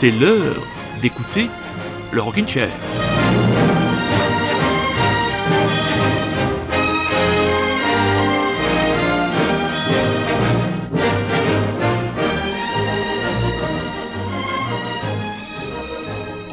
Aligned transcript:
c'est 0.00 0.10
l'heure 0.12 0.56
d'écouter 1.02 1.50
le 2.10 2.22
Rockin' 2.22 2.48
Chair. 2.48 2.70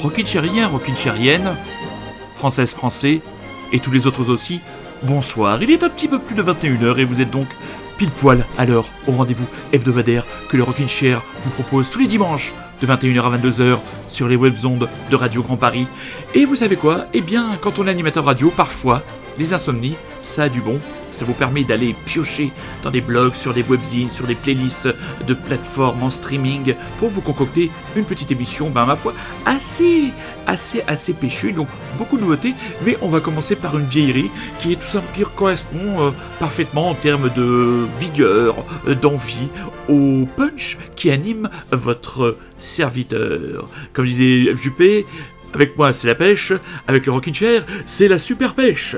Rockin' 0.01 0.25
Chairien, 0.25 0.67
Rockin' 0.67 0.93
Chairienne, 0.97 1.55
Française, 2.35 2.73
Français, 2.73 3.21
et 3.71 3.79
tous 3.79 3.91
les 3.91 4.07
autres 4.07 4.29
aussi, 4.29 4.59
bonsoir. 5.03 5.63
Il 5.63 5.71
est 5.71 5.83
un 5.83 5.89
petit 5.89 6.09
peu 6.09 6.19
plus 6.19 6.35
de 6.35 6.43
21h 6.43 6.99
et 6.99 7.05
vous 7.05 7.21
êtes 7.21 7.31
donc 7.31 7.47
pile 7.97 8.11
poil 8.11 8.45
à 8.57 8.65
l'heure 8.65 8.89
au 9.07 9.13
rendez-vous 9.13 9.47
hebdomadaire 9.71 10.25
que 10.49 10.57
le 10.57 10.63
Rockin' 10.63 10.89
Chair 10.89 11.21
vous 11.43 11.51
propose 11.51 11.89
tous 11.89 11.99
les 11.99 12.07
dimanches 12.07 12.51
de 12.81 12.87
21h 12.87 13.21
à 13.21 13.37
22h 13.37 13.77
sur 14.07 14.27
les 14.27 14.35
webzondes 14.35 14.89
de 15.09 15.15
Radio 15.15 15.43
Grand 15.43 15.57
Paris. 15.57 15.87
Et 16.35 16.45
vous 16.45 16.55
savez 16.55 16.75
quoi? 16.75 17.05
Eh 17.13 17.21
bien, 17.21 17.57
quand 17.61 17.79
on 17.79 17.87
est 17.87 17.91
animateur 17.91 18.25
radio, 18.25 18.51
parfois, 18.55 19.03
les 19.37 19.53
insomnies, 19.53 19.95
ça 20.21 20.43
a 20.43 20.49
du 20.49 20.61
bon. 20.61 20.79
Ça 21.17 21.25
vous 21.25 21.33
permet 21.33 21.63
d'aller 21.63 21.95
piocher 22.05 22.51
dans 22.83 22.91
des 22.91 23.01
blogs, 23.01 23.33
sur 23.33 23.51
des 23.51 23.63
webzines, 23.63 24.11
sur 24.11 24.27
des 24.27 24.35
playlists 24.35 24.87
de 25.27 25.33
plateformes 25.33 26.03
en 26.03 26.11
streaming 26.11 26.75
pour 26.99 27.09
vous 27.09 27.21
concocter 27.21 27.71
une 27.95 28.05
petite 28.05 28.29
émission, 28.31 28.69
ben 28.69 28.85
ma 28.85 28.95
foi, 28.95 29.15
assez, 29.43 30.11
assez, 30.45 30.83
assez 30.85 31.13
péchue. 31.13 31.53
Donc 31.53 31.69
beaucoup 31.97 32.17
de 32.17 32.21
nouveautés, 32.21 32.53
mais 32.85 32.99
on 33.01 33.09
va 33.09 33.19
commencer 33.19 33.55
par 33.55 33.75
une 33.79 33.87
vieillerie 33.87 34.29
qui 34.61 34.73
est 34.73 34.75
tout 34.75 34.85
simplement 34.85 35.07
correspond 35.35 36.01
euh, 36.01 36.11
parfaitement 36.39 36.91
en 36.91 36.93
termes 36.93 37.31
de 37.33 37.87
vigueur, 37.99 38.63
euh, 38.87 38.93
d'envie 38.93 39.49
au 39.89 40.27
punch 40.37 40.77
qui 40.95 41.09
anime 41.09 41.49
votre 41.71 42.37
serviteur. 42.59 43.67
Comme 43.93 44.05
disait 44.05 44.55
Juppé, 44.55 45.07
avec 45.55 45.77
moi 45.77 45.93
c'est 45.93 46.05
la 46.05 46.15
pêche, 46.15 46.53
avec 46.87 47.07
le 47.07 47.11
rocking 47.11 47.33
chair 47.33 47.65
c'est 47.87 48.07
la 48.07 48.19
super 48.19 48.53
pêche. 48.53 48.95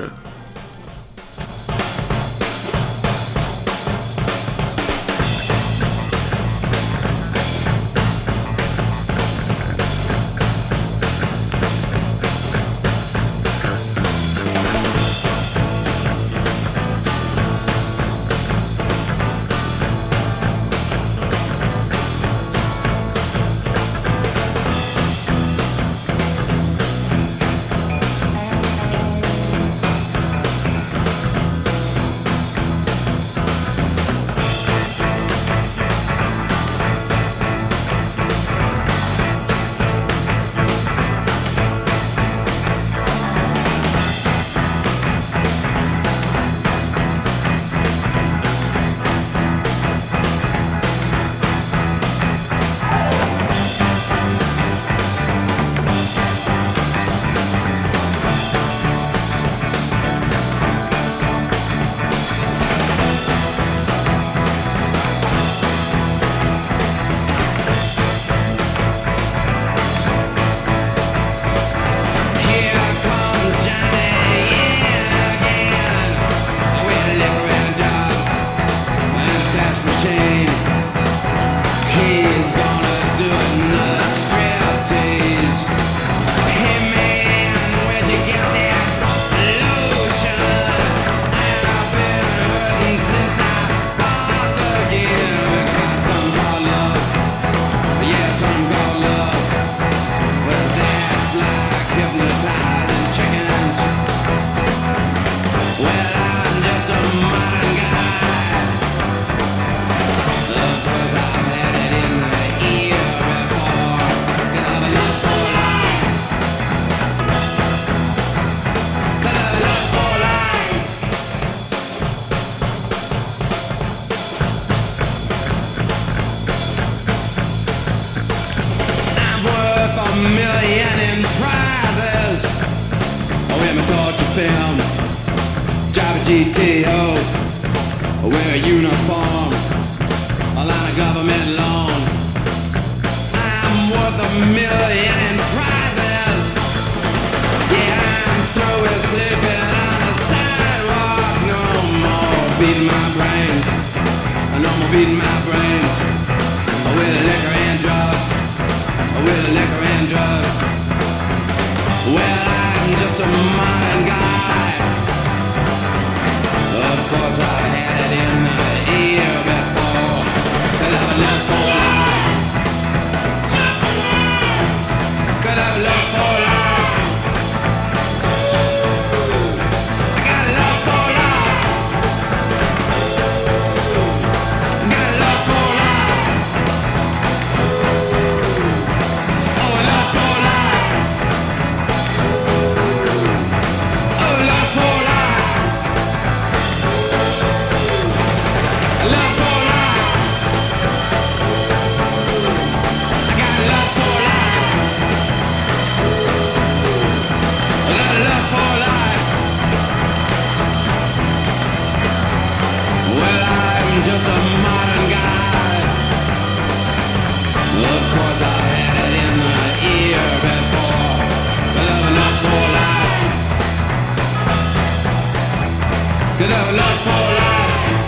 They 226.40 226.48
never 226.48 226.72
lost 226.72 227.02
for 227.04 227.10
life. 227.10 228.00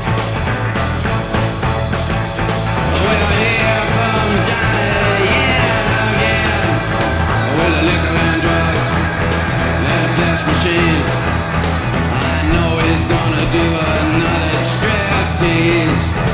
Comes 3.93 4.43
Johnny, 4.49 4.97
again. 6.01 6.73
With 7.57 7.77
liquor 7.89 8.17
and 8.25 8.41
drugs 8.41 8.89
and 9.93 10.07
machine. 10.49 11.05
I 12.09 12.41
know 12.53 12.71
he's 12.81 13.05
gonna 13.05 13.45
do 13.53 13.67
another 14.01 14.61
striptease. 14.71 16.32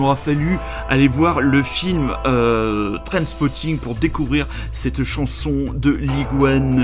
M'aura 0.00 0.16
fallu 0.16 0.58
aller 0.90 1.08
voir 1.08 1.40
le 1.40 1.62
film 1.62 2.10
euh, 2.26 2.98
Trendspotting 3.04 3.78
pour 3.78 3.94
découvrir 3.94 4.46
cette 4.72 5.04
chanson 5.04 5.66
de 5.74 5.90
League 5.90 6.26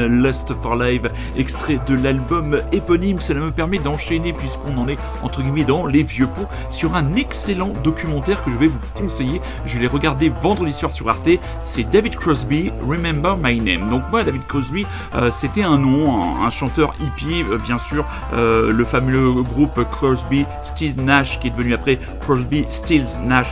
Lust 0.09 0.55
for 0.63 0.77
Life, 0.77 1.03
extrait 1.37 1.81
de 1.87 1.95
l'album 1.95 2.61
éponyme. 2.73 3.21
Cela 3.21 3.41
me 3.41 3.51
permet 3.51 3.79
d'enchaîner, 3.79 4.33
puisqu'on 4.33 4.79
en 4.79 4.89
est 4.89 4.99
entre 5.23 5.43
guillemets 5.43 5.65
dans 5.65 5.87
les 5.87 6.05
vieux 6.05 6.29
pots, 6.29 6.47
sur 6.71 6.95
un 6.95 7.15
excellent 7.15 7.73
documentaire 7.83 8.43
que 8.45 8.51
je 8.51 8.57
vais 8.57 8.69
vous 8.69 8.79
conseiller. 8.95 9.41
Je 9.67 9.79
l'ai 9.79 9.89
regardé 9.89 10.29
vendredi 10.29 10.73
soir 10.73 10.93
sur 10.93 11.09
Arte. 11.09 11.29
C'est 11.63 11.85
David 11.85 12.15
Crosby, 12.17 12.71
Remember 12.87 13.37
My 13.37 13.61
Name. 13.61 13.91
Donc 13.91 14.05
moi, 14.11 14.23
David 14.23 14.47
Crosby, 14.47 14.87
euh, 15.15 15.31
c'était 15.33 15.65
un 15.65 15.79
nom, 15.79 16.45
un, 16.45 16.51
chanteur 16.51 16.95
hippie, 17.01 17.43
euh, 17.51 17.59
bien 17.59 17.79
sûr, 17.79 18.05
euh, 18.35 18.73
le 18.73 18.85
fameux 18.85 19.43
groupe 19.43 19.81
Crosby, 19.91 20.45
Stills 20.63 21.01
Nash, 21.03 21.41
qui 21.41 21.49
est 21.49 21.51
devenu 21.51 21.75
après 21.75 21.99
Crosby, 22.21 22.67
Stills 22.71 23.21
Nash 23.25 23.49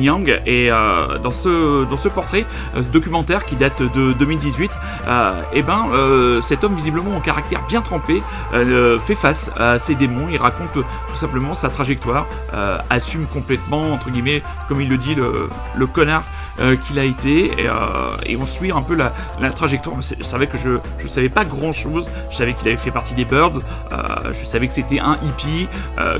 Young. 0.00 0.40
Et 0.46 0.68
dans 0.68 1.30
ce 1.30 1.84
dans 1.84 1.96
ce 1.96 2.08
portrait 2.08 2.46
documentaire 2.92 3.44
qui 3.44 3.56
date 3.56 3.82
de 3.82 4.12
2018, 4.12 4.70
et 5.52 5.62
ben 5.62 6.40
cet 6.40 6.64
homme 6.64 6.74
visiblement 6.74 7.16
au 7.16 7.20
caractère 7.20 7.66
bien 7.66 7.82
trempé 7.82 8.22
fait 8.52 9.14
face 9.14 9.50
à 9.56 9.78
ses 9.78 9.94
démons. 9.94 10.28
Il 10.30 10.38
raconte 10.38 10.72
tout 10.72 10.84
simplement 11.14 11.54
sa 11.54 11.68
trajectoire, 11.68 12.26
assume 12.90 13.26
complètement 13.26 13.92
entre 13.92 14.10
guillemets, 14.10 14.42
comme 14.68 14.80
il 14.80 14.88
le 14.88 14.98
dit, 14.98 15.14
le 15.14 15.86
connard 15.86 16.24
euh, 16.58 16.76
qu'il 16.76 16.98
a 16.98 17.04
été 17.04 17.52
euh, 17.58 18.16
et, 18.24 18.36
on 18.36 18.46
suit 18.46 18.72
un 18.72 18.80
peu 18.80 18.94
la, 18.94 19.12
trajectoire. 19.50 19.96
Je 20.00 20.22
savais 20.24 20.46
que 20.46 20.56
je 20.56 20.70
ne 21.02 21.08
savais 21.08 21.28
pas 21.28 21.44
grand 21.44 21.72
chose. 21.72 22.08
Je 22.30 22.36
savais 22.36 22.54
qu'il 22.54 22.66
avait 22.68 22.76
fait 22.76 22.90
partie 22.90 23.14
des 23.14 23.24
Birds. 23.24 23.60
Euh, 23.92 24.32
je 24.32 24.44
savais 24.44 24.66
que 24.66 24.72
c'était 24.72 25.00
un 25.00 25.18
hippie 25.22 25.68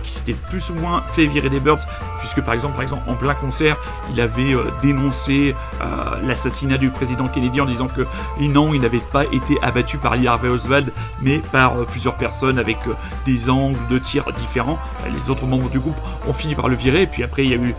qui 0.03 0.11
s'était 0.11 0.35
plus 0.35 0.71
ou 0.71 0.75
moins 0.75 1.03
fait 1.09 1.27
virer 1.27 1.49
des 1.49 1.61
Birds 1.61 1.81
puisque 2.19 2.41
par 2.41 2.55
exemple, 2.55 2.75
par 2.75 2.83
exemple 2.83 3.03
en 3.09 3.15
plein 3.15 3.35
concert, 3.35 3.77
il 4.12 4.21
avait 4.21 4.55
dénoncé 4.83 5.55
l'assassinat 6.25 6.79
du 6.79 6.91
président 6.91 7.29
Kennedy 7.29 7.61
en 7.61 7.67
disant 7.67 7.89
que 7.89 8.06
non, 8.41 8.75
il 8.75 8.81
n'avait 8.81 8.99
pas 8.99 9.25
été 9.27 9.59
abattu 9.62 9.99
par 9.99 10.17
Lee 10.17 10.27
Harvey 10.27 10.49
Oswald, 10.49 10.93
mais 11.21 11.39
par 11.53 11.77
plusieurs 11.87 12.17
personnes 12.17 12.59
avec 12.59 12.79
des 13.27 13.50
angles 13.50 13.79
de 13.91 13.99
tir 13.99 14.25
différents. 14.35 14.79
Les 15.12 15.31
autres 15.31 15.47
membres 15.47 15.69
du 15.69 15.79
groupe 15.79 15.97
ont 16.27 16.32
fini 16.32 16.55
par 16.55 16.69
le 16.69 16.77
virer. 16.77 17.03
Et 17.03 17.06
puis 17.06 17.23
après, 17.23 17.44
il 17.44 17.50
y 17.50 17.55
a 17.55 17.59
eu 17.59 17.75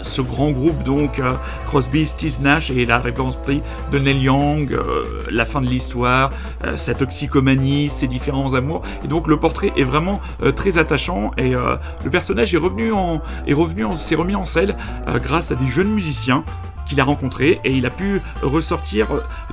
ce 0.00 0.22
grand 0.22 0.50
groupe 0.50 0.82
donc 0.82 1.20
Crosby, 1.66 2.06
Steve 2.06 2.40
Nash 2.40 2.70
et 2.70 2.84
la 2.84 2.98
réponse 2.98 3.36
pris 3.36 3.62
de 3.92 3.98
Neil 3.98 4.22
Young, 4.22 4.72
euh, 4.72 5.04
la 5.30 5.44
fin 5.44 5.60
de 5.60 5.66
l'histoire, 5.66 6.30
euh, 6.64 6.76
sa 6.76 6.94
toxicomanie, 6.94 7.88
ses 7.88 8.06
différents 8.06 8.54
amours. 8.54 8.82
Et 9.04 9.08
donc 9.08 9.26
le 9.26 9.36
portrait 9.36 9.72
est 9.76 9.84
vraiment 9.84 10.20
euh, 10.42 10.52
très 10.52 10.78
attachant 10.78 11.30
et 11.36 11.50
le 11.50 12.10
personnage 12.10 12.54
est 12.54 12.58
revenu 12.58 12.92
en, 12.92 13.20
est 13.46 13.54
revenu 13.54 13.84
s'est 13.96 14.14
remis 14.14 14.34
en 14.34 14.44
selle 14.44 14.76
grâce 15.22 15.50
à 15.50 15.54
des 15.54 15.68
jeunes 15.68 15.92
musiciens 15.92 16.44
qu'il 16.86 17.00
a 17.00 17.04
rencontrés 17.04 17.60
et 17.64 17.72
il 17.72 17.86
a 17.86 17.90
pu 17.90 18.20
ressortir 18.42 19.08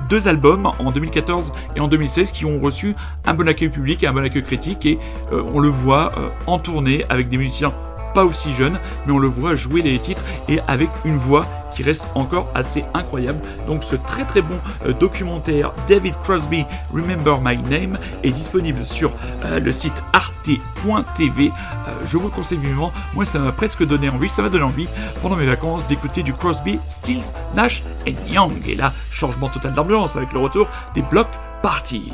deux 0.08 0.28
albums 0.28 0.70
en 0.78 0.90
2014 0.90 1.52
et 1.76 1.80
en 1.80 1.88
2016 1.88 2.32
qui 2.32 2.44
ont 2.44 2.60
reçu 2.60 2.94
un 3.26 3.34
bon 3.34 3.48
accueil 3.48 3.68
public 3.68 4.02
et 4.02 4.06
un 4.06 4.12
bon 4.12 4.24
accueil 4.24 4.42
critique 4.42 4.86
et 4.86 4.98
on 5.32 5.60
le 5.60 5.68
voit 5.68 6.12
en 6.46 6.58
tournée 6.58 7.04
avec 7.08 7.28
des 7.28 7.36
musiciens 7.38 7.72
pas 8.14 8.24
aussi 8.24 8.52
jeunes 8.54 8.78
mais 9.06 9.12
on 9.12 9.18
le 9.18 9.28
voit 9.28 9.56
jouer 9.56 9.82
les 9.82 9.98
titres 9.98 10.22
et 10.48 10.60
avec 10.66 10.90
une 11.04 11.16
voix 11.16 11.46
qui 11.78 11.84
reste 11.84 12.04
encore 12.16 12.48
assez 12.56 12.84
incroyable. 12.92 13.38
Donc 13.68 13.84
ce 13.84 13.94
très 13.94 14.24
très 14.24 14.42
bon 14.42 14.58
euh, 14.84 14.92
documentaire 14.92 15.72
David 15.86 16.14
Crosby 16.24 16.64
Remember 16.92 17.38
My 17.40 17.56
Name 17.56 17.98
est 18.24 18.32
disponible 18.32 18.84
sur 18.84 19.12
euh, 19.44 19.60
le 19.60 19.70
site 19.70 19.92
arte.tv. 20.12 21.52
Euh, 21.52 21.92
je 22.04 22.16
vous 22.16 22.24
le 22.24 22.30
conseille 22.30 22.58
vivement. 22.58 22.90
Moi 23.14 23.24
ça 23.24 23.38
m'a 23.38 23.52
presque 23.52 23.86
donné 23.86 24.08
envie, 24.08 24.28
ça 24.28 24.42
m'a 24.42 24.48
donné 24.48 24.64
envie 24.64 24.88
pendant 25.22 25.36
mes 25.36 25.46
vacances 25.46 25.86
d'écouter 25.86 26.24
du 26.24 26.32
Crosby, 26.32 26.80
Stills, 26.88 27.22
Nash 27.54 27.84
et 28.06 28.16
Young. 28.26 28.54
Et 28.66 28.74
là, 28.74 28.92
changement 29.12 29.48
total 29.48 29.72
d'ambiance 29.72 30.16
avec 30.16 30.32
le 30.32 30.40
retour 30.40 30.66
des 30.96 31.02
blocs 31.02 31.28
parties. 31.62 32.12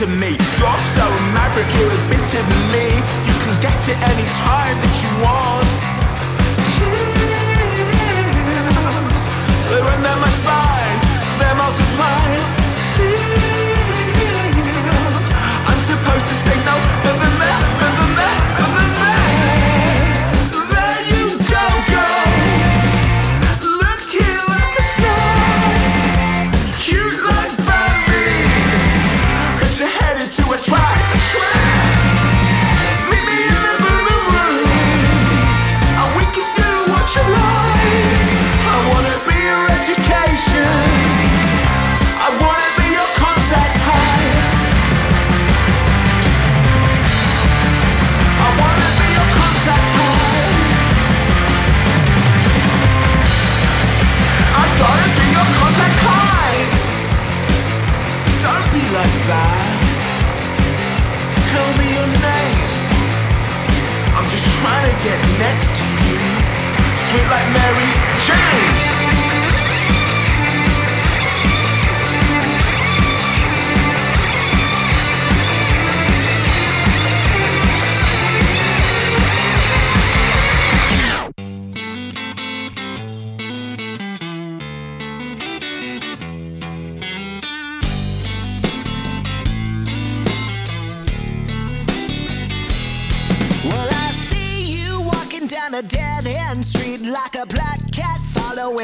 To 0.00 0.06
me. 0.06 0.30
You're 0.30 0.78
so 0.96 1.04
maverick, 1.34 1.68
you're 1.76 1.92
a 1.92 2.08
bit 2.08 2.24
of 2.40 2.46
me. 2.72 2.86
You 3.28 3.36
can 3.44 3.60
get 3.60 3.76
it 3.86 3.98
any 4.08 4.24
time 4.32 4.76
that 4.80 4.96
you 5.02 5.22
want. 5.22 5.49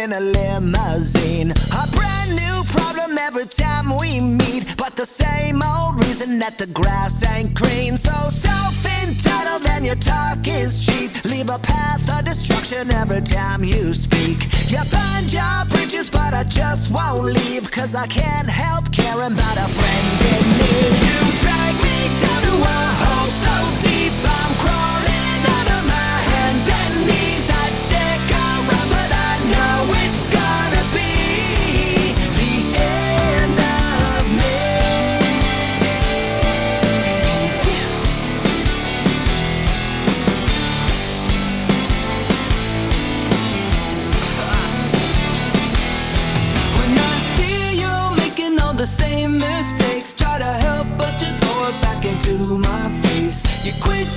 Following 0.07 0.13
a 0.13 0.21
limousine. 0.21 1.51
A 1.51 1.87
brand 1.93 2.31
new 2.31 2.65
problem 2.69 3.19
every 3.19 3.47
time 3.47 3.97
we 3.97 4.21
meet, 4.21 4.77
but 4.77 4.97
the 4.97 5.05
same 5.05 5.63
old 5.63 5.97
reason 5.97 6.39
that 6.39 6.59
the 6.59 6.67
grass 6.69 7.25
ain't 7.25 7.55
green. 7.55 7.97
So 7.97 8.13
self 8.29 8.85
entitled 9.03 9.67
and 9.67 9.85
your 9.87 9.97
talk 9.97 10.39
is 10.47 10.85
cheap. 10.87 11.25
Leave 11.25 11.51
a 11.51 11.59
path 11.59 12.03
of 12.19 12.25
destruction 12.25 12.91
every 12.91 13.21
time 13.21 13.65
you 13.65 13.95
speak. 13.95 14.49
You 14.71 14.79
burned 14.91 15.33
your 15.33 15.65
bridges, 15.69 16.11
but 16.11 16.35
I 16.35 16.45
just 16.45 16.91
won't 16.91 17.25
leave, 17.25 17.71
cause 17.71 17.95
I 17.95 18.07
can't 18.07 18.49
help 18.49 18.93
caring 18.93 19.35
about 19.35 19.57
a 19.57 19.69
friend 19.69 20.07
in 20.33 20.45
need. 20.59 20.93
You 21.09 21.21
drag 21.43 21.75
me 21.83 21.99
down 22.21 22.41
to 22.47 22.55
a 22.63 22.81
hole 23.03 23.31
so 23.45 23.55
deep, 23.87 24.06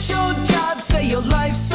your 0.10 0.34
job, 0.46 0.82
say 0.82 1.06
your 1.06 1.22
life's 1.22 1.69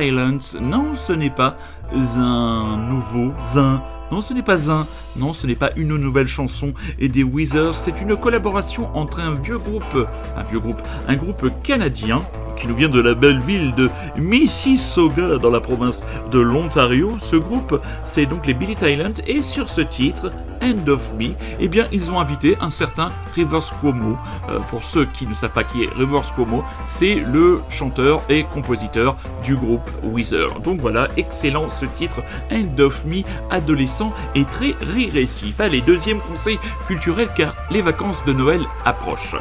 Silent, 0.00 0.38
non, 0.62 0.94
ce 0.94 1.12
n'est 1.12 1.30
pas 1.30 1.58
un 1.92 2.76
nouveau 2.78 3.34
zin. 3.42 3.82
Non, 4.10 4.22
ce 4.22 4.32
n'est 4.32 4.42
pas 4.42 4.72
un. 4.72 4.86
Non, 5.16 5.34
ce 5.34 5.46
n'est 5.46 5.54
pas 5.54 5.72
une 5.76 5.96
nouvelle 5.96 6.26
chanson 6.26 6.72
et 6.98 7.08
des 7.08 7.22
Weezers. 7.22 7.74
C'est 7.74 8.00
une 8.00 8.16
collaboration 8.16 8.88
entre 8.96 9.20
un 9.20 9.34
vieux 9.34 9.58
groupe, 9.58 10.08
un 10.36 10.42
vieux 10.44 10.58
groupe, 10.58 10.80
un 11.06 11.16
groupe 11.16 11.50
canadien 11.62 12.22
qui 12.60 12.68
nous 12.68 12.76
vient 12.76 12.88
de 12.88 13.00
la 13.00 13.14
belle 13.14 13.40
ville 13.40 13.74
de 13.74 13.90
Mississauga 14.16 15.38
dans 15.38 15.50
la 15.50 15.60
province 15.60 16.04
de 16.30 16.38
l'Ontario. 16.38 17.16
Ce 17.18 17.36
groupe, 17.36 17.80
c'est 18.04 18.26
donc 18.26 18.46
les 18.46 18.54
Billy 18.54 18.76
Talent 18.76 19.14
et 19.26 19.40
sur 19.42 19.70
ce 19.70 19.80
titre, 19.80 20.30
End 20.62 20.88
of 20.88 21.12
Me, 21.14 21.30
eh 21.58 21.68
bien, 21.68 21.86
ils 21.90 22.10
ont 22.10 22.20
invité 22.20 22.56
un 22.60 22.70
certain 22.70 23.10
Rivers 23.34 23.72
Cuomo. 23.80 24.16
Euh, 24.50 24.58
pour 24.68 24.84
ceux 24.84 25.06
qui 25.06 25.26
ne 25.26 25.34
savent 25.34 25.52
pas 25.52 25.64
qui 25.64 25.84
est 25.84 25.90
Rivers 25.96 26.34
Cuomo, 26.34 26.62
c'est 26.86 27.14
le 27.14 27.60
chanteur 27.70 28.20
et 28.28 28.44
compositeur 28.44 29.16
du 29.42 29.56
groupe 29.56 29.88
Weezer. 30.02 30.60
Donc 30.60 30.80
voilà, 30.80 31.08
excellent 31.16 31.70
ce 31.70 31.86
titre, 31.86 32.22
End 32.52 32.78
of 32.78 33.04
Me, 33.06 33.22
adolescent 33.50 34.12
et 34.34 34.44
très 34.44 34.74
régressif. 34.82 35.60
Allez, 35.60 35.80
deuxième 35.80 36.20
conseil 36.20 36.58
culturel 36.86 37.28
car 37.34 37.54
les 37.70 37.80
vacances 37.80 38.22
de 38.24 38.32
Noël 38.32 38.60
approchent. 38.84 39.36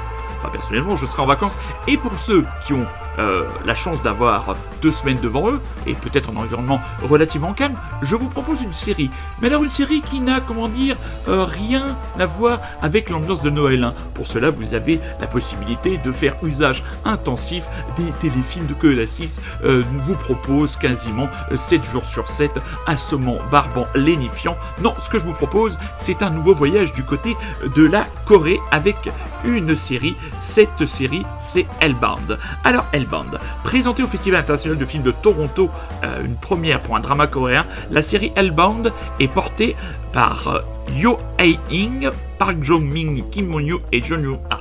Personnellement, 0.51 0.95
je 0.95 1.05
serai 1.05 1.21
en 1.21 1.25
vacances. 1.25 1.57
Et 1.87 1.97
pour 1.97 2.17
ceux 2.19 2.45
qui 2.65 2.73
ont 2.73 2.85
euh, 3.19 3.43
la 3.65 3.75
chance 3.75 4.01
d'avoir 4.01 4.55
deux 4.81 4.91
semaines 4.91 5.19
devant 5.21 5.49
eux, 5.51 5.61
et 5.85 5.93
peut-être 5.93 6.29
un 6.31 6.35
environnement 6.37 6.81
relativement 7.03 7.53
calme, 7.53 7.75
je 8.01 8.15
vous 8.15 8.27
propose 8.29 8.61
une 8.63 8.73
série. 8.73 9.11
Mais 9.41 9.47
alors 9.47 9.63
une 9.63 9.69
série 9.69 10.01
qui 10.01 10.21
n'a, 10.21 10.39
comment 10.39 10.67
dire, 10.67 10.95
euh, 11.27 11.43
rien 11.45 11.97
à 12.17 12.25
voir 12.25 12.59
avec 12.81 13.09
l'ambiance 13.09 13.41
de 13.41 13.49
Noël. 13.49 13.83
hein. 13.83 13.93
Pour 14.13 14.27
cela, 14.27 14.49
vous 14.49 14.73
avez 14.73 14.99
la 15.19 15.27
possibilité 15.27 15.97
de 15.97 16.11
faire 16.11 16.35
usage 16.43 16.83
intensif 17.05 17.65
des 17.97 18.11
téléfilms 18.19 18.67
que 18.79 18.87
la 18.87 19.05
6 19.05 19.41
euh, 19.63 19.83
vous 20.05 20.15
propose 20.15 20.75
quasiment 20.75 21.27
7 21.55 21.83
jours 21.83 22.05
sur 22.05 22.27
7, 22.29 22.59
assommant, 22.87 23.37
barbant, 23.51 23.87
lénifiant. 23.95 24.55
Non, 24.81 24.93
ce 24.99 25.09
que 25.09 25.19
je 25.19 25.25
vous 25.25 25.33
propose, 25.33 25.77
c'est 25.97 26.21
un 26.21 26.29
nouveau 26.29 26.53
voyage 26.53 26.93
du 26.93 27.03
côté 27.03 27.35
de 27.75 27.85
la 27.85 28.05
Corée 28.25 28.59
avec 28.71 29.09
une 29.43 29.75
série. 29.75 30.15
Cette 30.41 30.85
série, 30.85 31.25
c'est 31.37 31.67
Hellbound. 31.81 32.37
Alors, 32.63 32.85
Hellbound, 32.93 33.08
présenté 33.63 34.03
au 34.03 34.07
Festival 34.07 34.39
international 34.41 34.77
de 34.77 34.85
films 34.85 35.03
de 35.03 35.11
Toronto, 35.11 35.69
euh, 36.03 36.23
une 36.23 36.35
première 36.35 36.81
pour 36.81 36.95
un 36.95 36.99
drama 36.99 37.27
coréen, 37.27 37.65
la 37.91 38.01
série 38.01 38.31
Hellbound 38.35 38.91
est 39.19 39.27
portée 39.27 39.75
par 40.13 40.47
euh, 40.47 40.59
Yo 40.95 41.17
Hae-ing, 41.37 42.09
Park 42.37 42.57
Jong-min, 42.61 43.21
Kim 43.31 43.47
Mon-yu 43.47 43.77
et 43.91 44.01
John 44.01 44.23
Yoo-ah. 44.23 44.59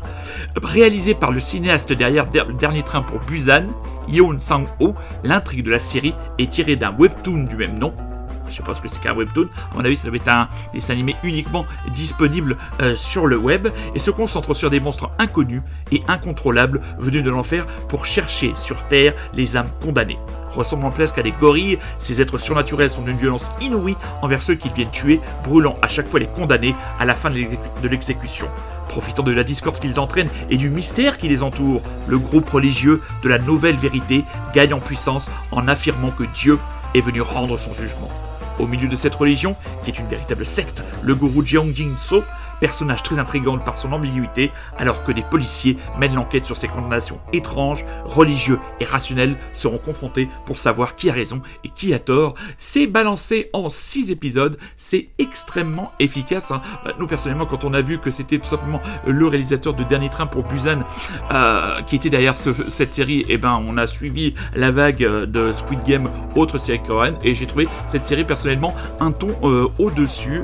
Réalisé 0.63 1.15
par 1.15 1.31
le 1.31 1.41
cinéaste 1.41 1.93
derrière 1.93 2.27
Der- 2.27 2.47
Le 2.47 2.55
Dernier 2.55 2.83
Train 2.83 3.03
pour 3.03 3.21
Busan, 3.21 3.67
Yeon 4.09 4.39
Sang-ho, 4.39 4.95
l'intrigue 5.23 5.65
de 5.65 5.71
la 5.71 5.79
série 5.79 6.15
est 6.39 6.51
tirée 6.51 6.77
d'un 6.77 6.95
webtoon 6.99 7.45
du 7.45 7.57
même 7.57 7.79
nom. 7.79 7.93
Je 8.51 8.57
sais 8.57 8.63
pas 8.63 8.75
ce 8.75 8.81
que 8.81 8.89
c'est 8.89 9.01
qu'un 9.01 9.15
webtoon. 9.15 9.49
À 9.73 9.75
mon 9.77 9.85
avis, 9.85 9.97
ça 9.97 10.09
doit 10.09 10.17
être 10.17 10.29
un 10.29 10.49
dessin 10.73 10.93
animé 10.95 11.17
uniquement 11.23 11.67
disponible 11.95 12.57
euh, 12.81 12.97
sur 12.97 13.27
le 13.27 13.37
web 13.37 13.69
et 13.95 13.99
se 13.99 14.11
concentre 14.11 14.55
sur 14.55 14.71
des 14.71 14.81
monstres 14.81 15.11
inconnus 15.19 15.63
et 15.93 16.03
incontrôlables 16.09 16.81
venus 16.99 17.23
de 17.23 17.31
l'enfer 17.31 17.67
pour 17.89 18.07
chercher 18.07 18.53
sur 18.55 18.83
Terre 18.89 19.15
les 19.35 19.57
âmes 19.57 19.71
condamnées. 19.81 20.19
Ressemblant 20.51 20.91
presque 20.91 21.19
à 21.19 21.23
des 21.23 21.33
gorilles, 21.33 21.79
ces 21.99 22.21
êtres 22.21 22.39
surnaturels 22.39 22.91
sont 22.91 23.03
d'une 23.03 23.17
violence 23.17 23.53
inouïe 23.61 23.97
envers 24.23 24.43
ceux 24.43 24.55
qu'ils 24.55 24.73
viennent 24.73 24.91
tuer, 24.91 25.21
brûlant 25.45 25.75
à 25.83 25.89
chaque 25.89 26.09
fois 26.09 26.21
les 26.21 26.27
condamnés 26.27 26.75
à 26.99 27.05
la 27.05 27.15
fin 27.15 27.31
de 27.31 27.37
l'exécu- 27.37 27.83
de 27.83 27.89
l'exécution. 27.89 28.49
Profitant 28.89 29.23
de 29.23 29.33
la 29.33 29.45
discorde 29.45 29.79
qu'ils 29.79 30.01
entraînent 30.01 30.31
et 30.49 30.57
du 30.57 30.71
mystère 30.71 31.19
qui 31.19 31.29
les 31.29 31.43
entoure, 31.43 31.83
le 32.09 32.19
groupe 32.19 32.49
religieux 32.49 33.03
de 33.23 33.29
la 33.29 33.39
nouvelle 33.39 33.77
vérité 33.77 34.25
gagne 34.55 34.73
en 34.73 34.81
puissance 34.81 35.31
en 35.53 35.69
affirmant 35.69 36.11
que 36.11 36.25
Dieu 36.25 36.59
est 36.95 37.03
venu 37.03 37.21
rendre 37.21 37.59
son 37.59 37.75
jugement. 37.75 38.09
Au 38.59 38.67
milieu 38.67 38.89
de 38.89 38.97
cette 38.97 39.15
religion, 39.15 39.57
qui 39.85 39.91
est 39.91 39.99
une 39.99 40.09
véritable 40.09 40.45
secte, 40.45 40.83
le 41.03 41.15
gourou 41.15 41.45
Jeong 41.45 41.75
Jin-so, 41.75 42.25
personnage 42.61 43.03
très 43.03 43.19
intrigant 43.19 43.59
par 43.59 43.79
son 43.79 43.93
ambiguïté, 43.93 44.51
alors 44.79 45.05
que 45.05 45.13
des 45.13 45.23
policiers 45.23 45.77
mènent 45.99 46.15
l'enquête 46.15 46.45
sur 46.45 46.57
ces 46.57 46.69
condamnations 46.69 47.19
étranges, 47.33 47.85
religieux 48.05 48.59
et 48.81 48.85
rationnels 48.85 49.37
seront 49.53 49.79
confrontés 49.79 50.29
pour 50.47 50.59
savoir 50.59 50.97
qui 50.97 51.11
a 51.11 51.13
raison 51.13 51.41
et 51.65 51.69
qui 51.71 51.95
a 51.95 51.99
tort. 51.99 52.35
C'est 52.57 52.87
balancé 52.87 53.51
en 53.53 53.71
6 53.71 54.11
épisodes, 54.11 54.59
c'est 54.77 55.09
extrêmement 55.19 55.93
efficace. 56.01 56.51
hein. 56.51 56.61
Bah, 56.85 56.93
Nous 56.99 57.07
personnellement, 57.07 57.47
quand 57.47 57.65
on 57.65 57.75
a 57.75 57.81
vu 57.81 57.99
que 57.99 58.11
c'était 58.11 58.39
tout 58.39 58.49
simplement 58.49 58.81
le 59.07 59.27
réalisateur 59.27 59.75
de 59.75 59.85
Dernier 59.85 60.09
Train 60.09 60.27
pour 60.27 60.43
Busan 60.45 60.81
euh, 61.33 61.83
qui 61.83 61.97
était 61.97 62.11
derrière 62.11 62.37
ce- 62.37 62.69
cette 62.69 62.93
série, 62.95 63.25
et 63.29 63.39
ben 63.39 63.61
on 63.67 63.77
a 63.77 63.87
suivi 63.87 64.35
la 64.55 64.71
vague 64.71 65.05
euh, 65.05 65.27
de 65.27 65.53
Squid 65.53 65.83
Game, 65.85 66.09
autre 66.35 66.59
série 66.59 66.83
coréenne, 66.83 67.17
et 67.23 67.35
j'ai 67.35 67.47
trouvé 67.47 67.69
cette 67.89 68.05
série 68.05 68.25
personnellement 68.25 68.75
un 69.01 69.13
ton 69.13 69.35
euh, 69.45 69.69
au-dessus. 69.79 70.43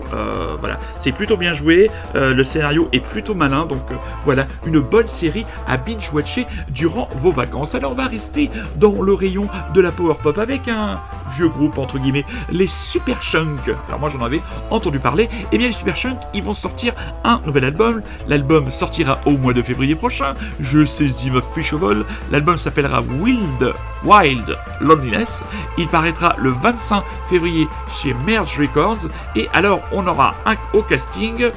Voilà, 0.60 0.78
c'est 0.98 1.12
plutôt 1.12 1.36
bien 1.36 1.52
joué, 1.52 1.90
euh, 2.14 2.34
le 2.34 2.44
scénario 2.44 2.88
est 2.92 3.00
plutôt 3.00 3.34
malin, 3.34 3.66
donc 3.66 3.82
euh, 3.90 3.96
voilà, 4.24 4.46
une 4.66 4.80
bonne 4.80 5.08
série 5.08 5.46
à 5.66 5.76
binge-watcher 5.76 6.46
durant 6.70 7.08
vos 7.16 7.32
vacances. 7.32 7.74
Alors 7.74 7.92
on 7.92 7.94
va 7.94 8.06
rester 8.06 8.50
dans 8.76 9.02
le 9.02 9.12
rayon 9.14 9.48
de 9.74 9.80
la 9.80 9.92
power 9.92 10.14
pop 10.22 10.38
avec 10.38 10.68
un 10.68 11.00
vieux 11.36 11.48
groupe 11.48 11.78
entre 11.78 11.98
guillemets, 11.98 12.24
les 12.50 12.66
Super 12.66 13.22
Chunk. 13.22 13.68
Alors 13.88 14.00
moi 14.00 14.10
j'en 14.10 14.24
avais 14.24 14.40
entendu 14.70 14.98
parler. 14.98 15.28
Et 15.52 15.58
bien 15.58 15.68
les 15.68 15.72
Super 15.72 15.96
Chunk, 15.96 16.18
ils 16.32 16.42
vont 16.42 16.54
sortir 16.54 16.94
un 17.24 17.40
nouvel 17.46 17.64
album. 17.64 18.02
L'album 18.28 18.70
sortira 18.70 19.20
au 19.26 19.32
mois 19.32 19.52
de 19.52 19.62
février 19.62 19.94
prochain. 19.94 20.34
Je 20.60 20.84
saisis 20.84 21.30
ma 21.30 21.40
fiche 21.54 21.72
au 21.72 21.78
vol. 21.78 22.04
L'album 22.30 22.56
s'appellera 22.56 23.02
Wild 23.02 23.74
Wild 24.04 24.56
Loneliness. 24.80 25.42
Il 25.78 25.88
paraîtra 25.88 26.34
le 26.38 26.50
25 26.50 27.02
février 27.28 27.68
chez 27.88 28.14
Merge 28.26 28.58
Records. 28.58 29.08
Et 29.36 29.48
alors 29.52 29.80
on 29.92 30.06
aura 30.06 30.34
un 30.46 30.56
au 30.72 30.82
casting. 30.82 31.50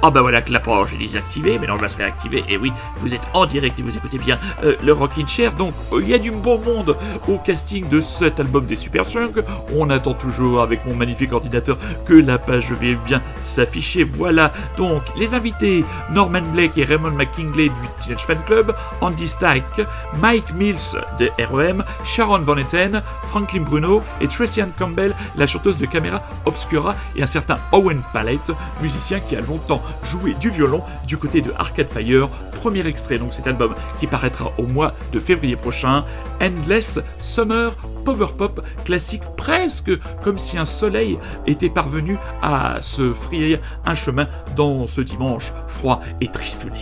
Ah 0.00 0.10
bah 0.10 0.22
voilà 0.22 0.42
que 0.42 0.52
la 0.52 0.60
est 0.60 0.98
désactivée, 0.98 1.58
mais 1.58 1.66
non, 1.66 1.76
je 1.76 1.82
la 1.82 1.88
serai. 1.88 2.12
Et 2.48 2.56
oui, 2.56 2.72
vous 2.98 3.12
êtes 3.12 3.22
en 3.34 3.46
direct 3.46 3.78
et 3.80 3.82
vous 3.82 3.96
écoutez 3.96 4.18
bien 4.18 4.38
euh, 4.62 4.76
le 4.84 4.92
Rockin' 4.92 5.26
Chair. 5.26 5.52
Donc 5.54 5.74
euh, 5.92 6.00
il 6.00 6.08
y 6.08 6.14
a 6.14 6.18
du 6.18 6.30
bon 6.30 6.58
monde 6.58 6.96
au 7.26 7.38
casting 7.38 7.88
de 7.88 8.00
cet 8.00 8.38
album 8.38 8.66
des 8.66 8.76
Super 8.76 9.08
Chunk. 9.08 9.42
On 9.76 9.90
attend 9.90 10.14
toujours 10.14 10.62
avec 10.62 10.86
mon 10.86 10.94
magnifique 10.94 11.32
ordinateur 11.32 11.78
que 12.06 12.14
la 12.14 12.38
page 12.38 12.70
vienne 12.72 12.98
bien 13.04 13.20
s'afficher. 13.40 14.04
Voilà 14.04 14.52
donc 14.76 15.02
les 15.16 15.34
invités 15.34 15.84
Norman 16.12 16.42
Blake 16.52 16.78
et 16.78 16.84
Raymond 16.84 17.10
McKinley 17.10 17.68
du 17.68 17.88
Teenage 18.00 18.24
Fan 18.24 18.38
Club, 18.46 18.74
Andy 19.00 19.26
Stack, 19.26 19.64
Mike 20.20 20.54
Mills 20.54 20.96
de 21.18 21.28
REM, 21.52 21.84
Sharon 22.04 22.40
Van 22.40 22.56
Etten, 22.56 23.02
Franklin 23.30 23.62
Bruno 23.62 24.02
et 24.20 24.28
Tracy 24.28 24.60
Ann 24.60 24.70
Campbell, 24.78 25.14
la 25.36 25.46
chanteuse 25.46 25.76
de 25.76 25.86
Camera 25.86 26.22
Obscura, 26.44 26.94
et 27.16 27.22
un 27.22 27.26
certain 27.26 27.58
Owen 27.72 28.02
Palette, 28.12 28.52
musicien 28.80 29.18
qui 29.18 29.34
a 29.34 29.40
longtemps 29.40 29.82
joué 30.02 30.34
du 30.34 30.50
violon 30.50 30.82
du 31.06 31.16
côté 31.16 31.40
de 31.40 31.52
Arcade 31.56 31.88
Fire. 31.88 32.28
Premier 32.52 32.86
extrait 32.86 33.18
donc 33.18 33.34
cet 33.34 33.46
album 33.46 33.74
qui 34.00 34.06
paraîtra 34.06 34.52
au 34.58 34.64
mois 34.64 34.94
de 35.12 35.18
février 35.18 35.56
prochain, 35.56 36.04
Endless 36.40 37.00
Summer 37.18 37.72
Power 38.04 38.28
Pop 38.36 38.64
classique 38.84 39.22
presque 39.36 39.90
comme 40.22 40.38
si 40.38 40.58
un 40.58 40.64
soleil 40.64 41.18
était 41.46 41.70
parvenu 41.70 42.16
à 42.42 42.78
se 42.80 43.12
frayer 43.12 43.60
un 43.84 43.94
chemin 43.94 44.28
dans 44.56 44.86
ce 44.86 45.00
dimanche 45.00 45.52
froid 45.66 46.00
et 46.20 46.28
tristouné. 46.28 46.80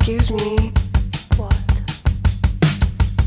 Excuse 0.00 0.30
me. 0.30 0.72
What? 1.36 1.54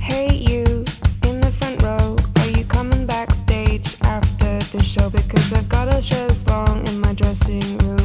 Hey, 0.01 0.33
you 0.33 0.83
in 1.23 1.39
the 1.39 1.51
front 1.51 1.83
row. 1.83 2.17
Are 2.37 2.49
you 2.49 2.65
coming 2.65 3.05
backstage 3.05 3.95
after 4.01 4.57
the 4.75 4.81
show? 4.83 5.11
Because 5.11 5.53
I've 5.53 5.69
got 5.69 5.87
a 5.87 6.01
dress 6.01 6.47
long 6.47 6.85
in 6.87 6.99
my 6.99 7.13
dressing 7.13 7.77
room. 7.77 8.02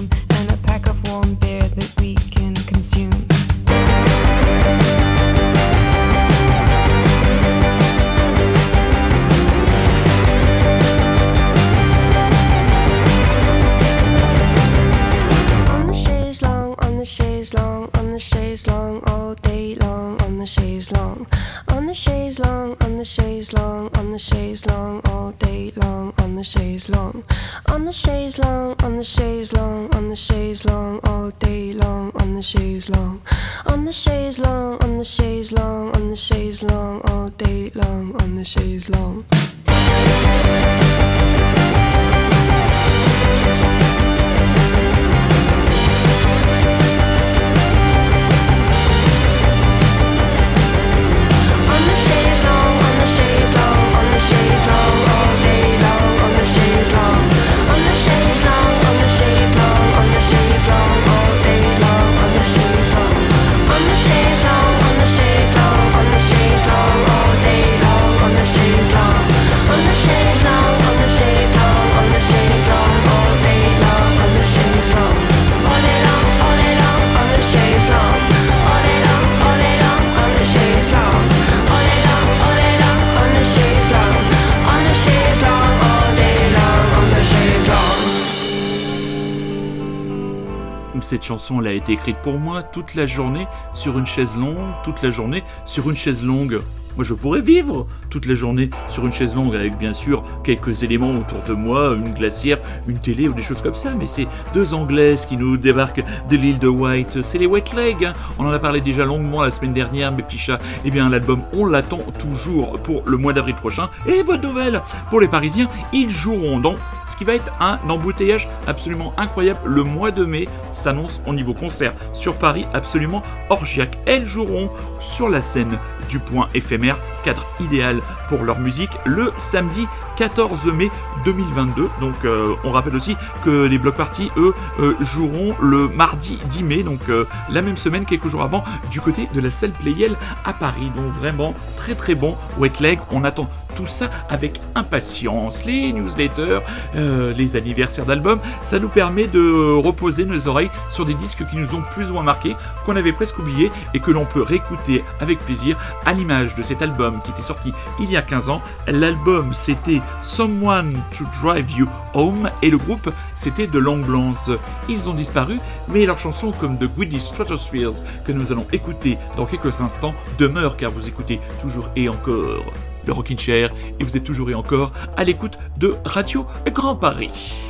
Chanson 91.39 91.61
elle 91.61 91.69
a 91.69 91.73
été 91.73 91.93
écrite 91.93 92.17
pour 92.17 92.41
moi 92.41 92.65
toute 92.65 92.97
la 92.97 93.07
journée 93.07 93.47
sur 93.73 93.97
une 93.97 94.07
chaise 94.07 94.37
longue, 94.37 94.59
toute 94.83 95.03
la 95.03 95.13
journée 95.13 95.45
sur 95.67 95.89
une 95.89 95.97
chaise 95.97 96.21
longue. 96.21 96.61
Moi, 96.99 97.05
je 97.05 97.15
pourrais 97.15 97.43
vivre 97.43 97.87
toute 98.11 98.27
la 98.27 98.35
journée 98.35 98.71
sur 98.89 99.07
une 99.07 99.13
chaise 99.13 99.37
longue 99.37 99.55
avec 99.55 99.79
bien 99.79 99.93
sûr 99.93 100.25
quelques 100.43 100.83
éléments 100.83 101.13
autour 101.13 101.39
de 101.47 101.53
moi, 101.53 101.95
une 101.95 102.13
glacière, 102.13 102.59
une 102.89 102.99
télé 102.99 103.29
ou 103.29 103.35
des 103.35 103.43
choses 103.43 103.63
comme 103.63 103.77
ça. 103.77 103.91
Mais 103.97 104.09
c'est 104.09 104.27
deux 104.53 104.75
Anglaises 104.75 105.25
qui 105.25 105.37
nous 105.37 105.57
débarquent 105.57 106.03
de 106.29 106.37
l'île 106.37 106.59
de 106.59 106.67
White. 106.67 107.23
C'est 107.23 107.39
les 107.39 107.47
Wet 107.47 107.63
Legs. 107.77 108.05
hein. 108.05 108.15
On 108.37 108.47
en 108.47 108.51
a 108.51 108.59
parlé 108.59 108.81
déjà 108.81 109.05
longuement 109.05 109.43
la 109.43 109.53
semaine 109.53 109.75
dernière, 109.75 110.11
mes 110.11 110.25
petits 110.25 110.39
chats. 110.39 110.59
Eh 110.85 110.91
bien, 110.91 111.09
l'album, 111.09 111.43
on 111.53 111.67
l'attend 111.67 112.01
toujours 112.19 112.81
pour 112.81 113.05
le 113.07 113.17
mois 113.17 113.33
d'avril 113.33 113.55
prochain. 113.55 113.91
Et 114.05 114.25
bonne 114.25 114.41
nouvelle 114.41 114.83
pour 115.09 115.21
les 115.21 115.29
Parisiens, 115.29 115.69
ils 115.93 116.11
joueront 116.11 116.59
dans 116.59 116.75
ce 117.09 117.17
qui 117.17 117.25
va 117.25 117.35
être 117.35 117.53
un 117.61 117.79
embouteillage 117.89 118.49
absolument 118.67 119.15
incroyable. 119.17 119.61
Le 119.65 119.83
mois 119.83 120.11
de 120.11 120.25
mai 120.25 120.49
s'annonce 120.73 121.23
au 121.27 121.33
niveau 121.33 121.55
concert 121.55 121.95
sur 122.13 122.35
Paris 122.35 122.67
absolument 122.75 123.23
orgiaque. 123.51 123.99
Elles 124.05 124.27
joueront 124.27 124.69
sur 125.01 125.29
la 125.29 125.41
scène 125.41 125.79
du 126.09 126.19
point 126.19 126.49
éphémère, 126.55 126.88
cadre 127.25 127.45
idéal 127.61 128.01
pour 128.29 128.45
leur 128.45 128.59
musique, 128.61 128.91
le 129.05 129.33
samedi 129.39 129.87
14 130.19 130.67
mai 130.73 130.91
2022. 131.25 131.89
Donc 132.01 132.15
euh, 132.25 132.55
on 132.65 132.73
rappelle 132.73 132.97
aussi 132.97 133.17
que 133.45 133.65
les 133.67 133.79
block 133.79 133.95
parties, 133.95 134.31
eux, 134.37 134.53
euh, 134.81 134.95
joueront 135.01 135.55
le 135.63 135.89
mardi 135.89 136.39
10 136.51 136.63
mai, 136.65 136.83
donc 136.83 137.01
euh, 137.09 137.25
la 137.49 137.63
même 137.63 137.77
semaine, 137.77 138.05
quelques 138.05 138.29
jours 138.29 138.43
avant, 138.43 138.65
du 138.91 139.01
côté 139.01 139.29
de 139.33 139.41
la 139.41 139.53
salle 139.53 139.71
Playel 139.71 140.17
à 140.45 140.53
Paris. 140.53 140.91
Donc 140.97 141.13
vraiment 141.21 141.55
très 141.77 141.95
très 141.95 142.17
bon 142.17 142.37
wet 142.59 142.73
leg. 142.81 142.99
On 143.13 143.23
attend 143.23 143.49
tout 143.77 143.87
ça 143.87 144.11
avec 144.29 144.61
impatience. 144.75 145.65
Les 145.65 145.93
newsletters, 145.93 146.61
les 146.95 147.55
anniversaires 147.55 148.07
d'albums, 148.07 148.41
ça 148.63 148.81
nous 148.81 148.89
permet 148.89 149.29
de 149.29 149.75
reposer 149.77 150.25
nos 150.25 150.49
oreilles 150.49 150.71
sur 150.89 151.05
des 151.05 151.15
disques 151.15 151.49
qui 151.49 151.57
nous 151.57 151.75
ont 151.75 151.83
plus 151.93 152.11
ou 152.11 152.15
moins 152.15 152.25
marqués, 152.25 152.57
qu'on 152.85 152.97
avait 152.97 153.13
presque 153.13 153.39
oubliés 153.39 153.71
et 153.95 154.01
que 154.01 154.11
l'on 154.11 154.25
peut 154.25 154.43
réécouter 154.43 155.05
avec 155.21 155.39
plaisir 155.41 155.77
à 156.07 156.13
l'image 156.13 156.57
de 156.57 156.63
cet 156.65 156.83
album 156.83 157.21
qui 157.23 157.31
était 157.31 157.43
sorti 157.43 157.73
il 158.01 158.11
y 158.11 158.17
a 158.17 158.23
15 158.23 158.49
ans. 158.49 158.63
L'album 158.89 159.53
c'était 159.53 160.01
Someone 160.23 161.03
to 161.17 161.25
Drive 161.41 161.71
You 161.71 161.87
Home 162.15 162.51
et 162.63 162.71
le 162.71 162.79
groupe 162.79 163.11
c'était 163.35 163.67
The 163.67 163.75
Long 163.75 163.99
Blondes. 163.99 164.59
Ils 164.89 165.09
ont 165.09 165.15
disparu, 165.15 165.59
mais 165.89 166.07
leurs 166.07 166.19
chansons 166.19 166.53
comme 166.53 166.79
The 166.79 166.89
Greedy 166.97 167.21
Stratospheres 167.21 168.03
que 168.25 168.33
nous 168.33 168.53
allons 168.53 168.67
écouter 168.73 169.19
dans 169.37 169.47
quelques 169.47 169.81
instants 169.81 170.15
demeurent 170.39 170.77
car 170.77 170.91
vous 170.91 171.09
écoutez 171.09 171.41
toujours 171.61 171.89
et 171.97 172.09
encore 172.09 172.73
le 173.07 173.13
Rockin' 173.13 173.39
Chair 173.39 173.71
et 173.99 174.05
vous 174.05 174.17
êtes 174.17 174.25
toujours 174.25 174.51
et 174.51 174.55
encore 174.55 174.93
à 175.17 175.25
l'écoute 175.25 175.59
de 175.79 175.97
Radio 176.05 176.47
Grand 176.73 176.97
Paris. 176.97 177.68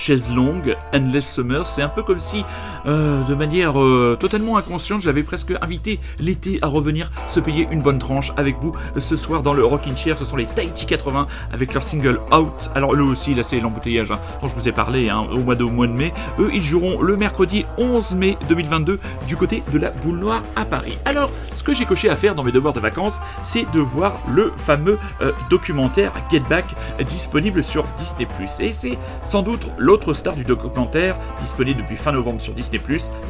Chaise 0.00 0.30
longue, 0.34 0.76
Endless 0.94 1.30
Summer, 1.30 1.66
c'est 1.66 1.82
un 1.82 1.88
peu 1.88 2.02
comme 2.02 2.20
si, 2.20 2.42
euh, 2.86 3.22
de 3.24 3.34
manière 3.34 3.80
euh, 3.80 4.16
totalement 4.18 4.56
inconsciente, 4.56 5.02
j'avais 5.02 5.22
presque 5.22 5.52
invité 5.60 6.00
l'été 6.18 6.58
à 6.62 6.68
revenir 6.68 7.09
se 7.30 7.40
payer 7.40 7.68
une 7.70 7.80
bonne 7.80 7.98
tranche 7.98 8.32
avec 8.36 8.56
vous 8.58 8.74
ce 8.98 9.16
soir 9.16 9.42
dans 9.42 9.54
le 9.54 9.64
Rockin' 9.64 9.96
Chair. 9.96 10.18
Ce 10.18 10.24
sont 10.24 10.36
les 10.36 10.46
Tahiti 10.46 10.86
80 10.86 11.26
avec 11.52 11.72
leur 11.72 11.82
single 11.82 12.20
Out. 12.32 12.70
Alors 12.74 12.94
eux 12.94 13.02
aussi, 13.02 13.34
là 13.34 13.44
c'est 13.44 13.60
l'embouteillage 13.60 14.10
hein, 14.10 14.18
dont 14.42 14.48
je 14.48 14.54
vous 14.54 14.68
ai 14.68 14.72
parlé 14.72 15.08
hein, 15.08 15.26
au 15.32 15.38
mois 15.38 15.54
de, 15.54 15.64
au 15.64 15.70
mois 15.70 15.86
de 15.86 15.92
mai. 15.92 16.12
Eux, 16.38 16.50
ils 16.52 16.62
joueront 16.62 17.00
le 17.00 17.16
mercredi 17.16 17.64
11 17.78 18.14
mai 18.14 18.36
2022 18.48 18.98
du 19.28 19.36
côté 19.36 19.62
de 19.72 19.78
la 19.78 19.90
Boule 19.90 20.18
Noire 20.18 20.42
à 20.56 20.64
Paris. 20.64 20.98
Alors, 21.04 21.30
ce 21.54 21.62
que 21.62 21.72
j'ai 21.72 21.84
coché 21.84 22.10
à 22.10 22.16
faire 22.16 22.34
dans 22.34 22.42
mes 22.42 22.52
devoirs 22.52 22.74
de 22.74 22.80
vacances, 22.80 23.20
c'est 23.44 23.70
de 23.72 23.80
voir 23.80 24.18
le 24.28 24.52
fameux 24.56 24.98
euh, 25.22 25.32
documentaire 25.48 26.12
Get 26.30 26.42
Back 26.48 26.64
disponible 27.08 27.62
sur 27.62 27.84
Disney+. 27.96 28.26
Et 28.60 28.72
c'est 28.72 28.98
sans 29.24 29.42
doute 29.42 29.66
l'autre 29.78 30.14
star 30.14 30.34
du 30.34 30.44
documentaire, 30.44 31.16
disponible 31.40 31.82
depuis 31.82 31.96
fin 31.96 32.12
novembre 32.12 32.40
sur 32.40 32.54
Disney+, 32.54 32.80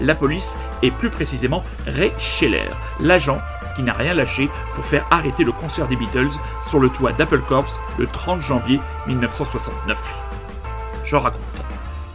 la 0.00 0.14
police, 0.14 0.56
et 0.82 0.90
plus 0.90 1.10
précisément 1.10 1.62
Ray 1.86 2.12
Scheller, 2.18 2.70
l'agent 3.00 3.40
qui 3.74 3.82
n'a 3.82 3.92
rien 3.92 4.14
lâché 4.14 4.48
pour 4.74 4.84
faire 4.84 5.06
arrêter 5.10 5.44
le 5.44 5.52
concert 5.52 5.88
des 5.88 5.96
Beatles 5.96 6.30
sur 6.68 6.80
le 6.80 6.88
toit 6.88 7.12
d'Apple 7.12 7.40
Corps 7.40 7.80
le 7.98 8.06
30 8.06 8.40
janvier 8.40 8.80
1969. 9.06 10.24
Je 11.04 11.16
raconte. 11.16 11.40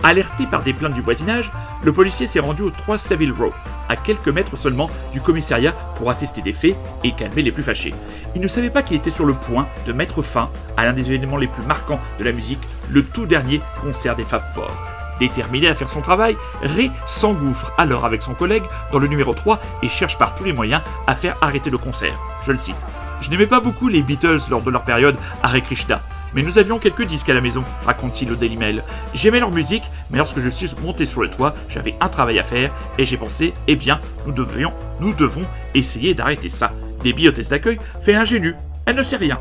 Alerté 0.04 0.46
par 0.46 0.62
des 0.62 0.74
plaintes 0.74 0.94
du 0.94 1.02
voisinage, 1.02 1.52
le 1.84 1.92
policier 1.92 2.28
s'est 2.28 2.40
rendu 2.40 2.62
au 2.62 2.70
3 2.70 2.98
Savile 2.98 3.32
Row, 3.32 3.52
à 3.90 3.96
quelques 3.96 4.30
mètres 4.30 4.56
seulement 4.56 4.90
du 5.14 5.20
commissariat 5.20 5.72
pour 5.98 6.12
attester 6.12 6.42
des 6.42 6.54
faits 6.54 6.76
et 7.04 7.14
calmer 7.14 7.42
les 7.42 7.52
plus 7.52 7.64
fâchés. 7.64 7.96
Il 8.36 8.42
ne 8.42 8.48
savait 8.48 8.70
pas 8.70 8.84
qu'il 8.84 8.98
était 8.98 9.10
sur 9.10 9.26
le 9.26 9.34
point 9.34 9.68
de 9.88 9.94
mettre 9.94 10.22
fin 10.22 10.52
à 10.78 10.86
l'un 10.86 10.94
des 10.94 11.08
événements 11.08 11.38
les 11.38 11.48
plus 11.48 11.64
marquants 11.64 12.00
de 12.20 12.24
la 12.24 12.32
musique, 12.32 12.62
le 12.90 13.04
tout 13.04 13.26
dernier 13.26 13.62
concert 13.82 14.16
des 14.16 14.26
Fab 14.26 14.44
Four. 14.54 14.95
Déterminé 15.20 15.68
à 15.68 15.74
faire 15.76 15.90
son 15.90 16.02
travail, 16.02 16.38
Ray 16.62 16.92
s'engouffre 17.06 17.72
alors 17.78 18.06
avec 18.06 18.22
son 18.22 18.34
collègue 18.34 18.64
dans 18.92 19.00
le 19.00 19.08
numéro 19.08 19.34
3 19.34 19.60
et 19.84 19.90
cherche 19.90 20.18
par 20.18 20.36
tous 20.36 20.44
les 20.44 20.54
moyens 20.54 20.82
à 21.08 21.16
faire 21.16 21.38
arrêter 21.42 21.70
le 21.70 21.78
concert. 21.78 22.18
Je 22.46 22.52
le 22.52 22.58
cite. 22.58 22.76
Je 23.22 23.30
n'aimais 23.30 23.48
pas 23.48 23.62
beaucoup 23.62 23.88
les 23.88 24.02
Beatles 24.02 24.42
lors 24.50 24.62
de 24.62 24.70
leur 24.70 24.84
période 24.84 25.16
Hare 25.42 25.62
Krishna, 25.62 26.02
mais 26.34 26.42
nous 26.42 26.60
avions 26.60 26.80
quelques 26.80 27.06
disques 27.06 27.30
à 27.30 27.34
la 27.34 27.40
maison, 27.40 27.64
raconte-t-il 27.86 28.30
au 28.32 28.36
Daily 28.36 28.58
Mail. 28.58 28.84
J'aimais 29.14 29.40
leur 29.40 29.52
musique, 29.52 29.90
mais 30.12 30.18
lorsque 30.18 30.42
je 30.42 30.50
suis 30.50 30.70
monté 30.84 31.06
sur 31.06 31.22
le 31.22 31.30
toit, 31.30 31.56
j'avais 31.70 31.96
un 32.02 32.10
travail 32.10 32.40
à 32.40 32.44
faire 32.44 32.74
et 32.98 33.06
j'ai 33.06 33.16
pensé, 33.16 33.54
eh 33.68 33.78
bien, 33.78 34.02
nous 34.26 34.34
devions, 34.34 34.74
nous 35.00 35.14
devons 35.14 35.44
essayer 35.74 36.14
d'arrêter 36.14 36.50
ça. 36.50 36.74
Debbie, 37.04 37.30
hôtesse 37.30 37.50
d'accueil, 37.50 37.80
fait 38.02 38.16
ingénue. 38.16 38.56
Elle 38.86 38.98
ne 38.98 39.04
sait 39.04 39.16
rien. 39.16 39.40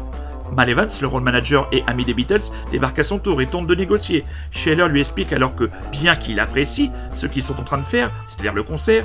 Mal 0.55 0.71
Evans, 0.71 0.89
le 1.01 1.07
rôle 1.07 1.23
manager 1.23 1.69
et 1.73 1.83
ami 1.87 2.05
des 2.05 2.15
Beatles, 2.15 2.51
débarque 2.71 3.01
à 3.01 3.03
son 3.03 3.19
tour 3.19 3.43
et 3.43 3.47
tente 3.47 3.67
de 3.67 3.75
négocier. 3.75 4.25
Scheller 4.51 4.89
lui 4.89 5.01
explique 5.01 5.33
alors 5.33 5.57
que, 5.57 5.69
bien 5.91 6.15
qu'il 6.15 6.39
apprécie 6.39 6.91
ce 7.15 7.27
qu'ils 7.27 7.43
sont 7.43 7.59
en 7.59 7.65
train 7.65 7.79
de 7.79 7.85
faire, 7.85 8.13
c'est-à-dire 8.29 8.55
le 8.55 8.63
concert, 8.63 9.05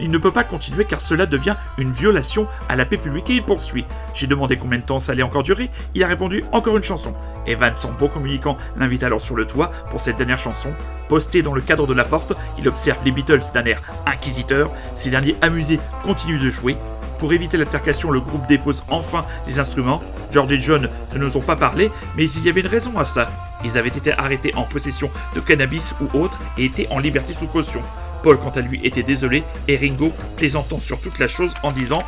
il 0.00 0.10
ne 0.10 0.18
peut 0.18 0.32
pas 0.32 0.44
continuer 0.44 0.84
car 0.84 1.00
cela 1.00 1.26
devient 1.26 1.56
une 1.76 1.92
violation 1.92 2.46
à 2.68 2.76
la 2.76 2.84
paix 2.84 2.96
publique 2.96 3.30
et 3.30 3.36
il 3.36 3.42
poursuit. 3.42 3.84
J'ai 4.14 4.26
demandé 4.26 4.56
combien 4.56 4.78
de 4.78 4.84
temps 4.84 5.00
ça 5.00 5.12
allait 5.12 5.22
encore 5.22 5.42
durer, 5.42 5.70
il 5.94 6.02
a 6.02 6.08
répondu 6.08 6.44
encore 6.52 6.76
une 6.76 6.82
chanson. 6.82 7.14
Evans, 7.46 7.74
en 7.84 7.92
bon 7.92 8.08
communicant, 8.08 8.58
l'invite 8.76 9.02
alors 9.02 9.20
sur 9.20 9.36
le 9.36 9.46
toit 9.46 9.70
pour 9.90 10.00
cette 10.00 10.16
dernière 10.16 10.38
chanson. 10.38 10.72
Posté 11.08 11.42
dans 11.42 11.54
le 11.54 11.60
cadre 11.60 11.86
de 11.86 11.94
la 11.94 12.04
porte, 12.04 12.34
il 12.58 12.68
observe 12.68 12.98
les 13.04 13.12
Beatles 13.12 13.52
d'un 13.54 13.64
air 13.64 13.80
inquisiteur. 14.06 14.70
Ces 14.94 15.10
derniers, 15.10 15.36
amusés, 15.40 15.80
continuent 16.04 16.42
de 16.42 16.50
jouer. 16.50 16.76
Pour 17.18 17.32
éviter 17.32 17.56
l'altercation, 17.56 18.10
le 18.10 18.20
groupe 18.20 18.46
dépose 18.46 18.84
enfin 18.88 19.24
les 19.46 19.58
instruments. 19.58 20.02
George 20.30 20.52
et 20.52 20.60
John 20.60 20.88
ne 21.14 21.18
nous 21.18 21.36
ont 21.36 21.42
pas 21.42 21.56
parlé, 21.56 21.90
mais 22.16 22.30
il 22.30 22.44
y 22.44 22.48
avait 22.48 22.60
une 22.60 22.66
raison 22.66 22.98
à 22.98 23.04
ça. 23.04 23.28
Ils 23.64 23.76
avaient 23.76 23.88
été 23.88 24.12
arrêtés 24.12 24.54
en 24.54 24.62
possession 24.62 25.10
de 25.34 25.40
cannabis 25.40 25.94
ou 26.00 26.18
autre 26.18 26.38
et 26.56 26.66
étaient 26.66 26.88
en 26.90 26.98
liberté 26.98 27.34
sous 27.34 27.46
caution. 27.46 27.82
Paul, 28.22 28.38
quant 28.38 28.50
à 28.50 28.60
lui, 28.60 28.80
était 28.84 29.02
désolé 29.02 29.42
et 29.66 29.76
Ringo 29.76 30.12
plaisantant 30.36 30.80
sur 30.80 31.00
toute 31.00 31.18
la 31.18 31.28
chose 31.28 31.54
en 31.62 31.72
disant 31.72 32.02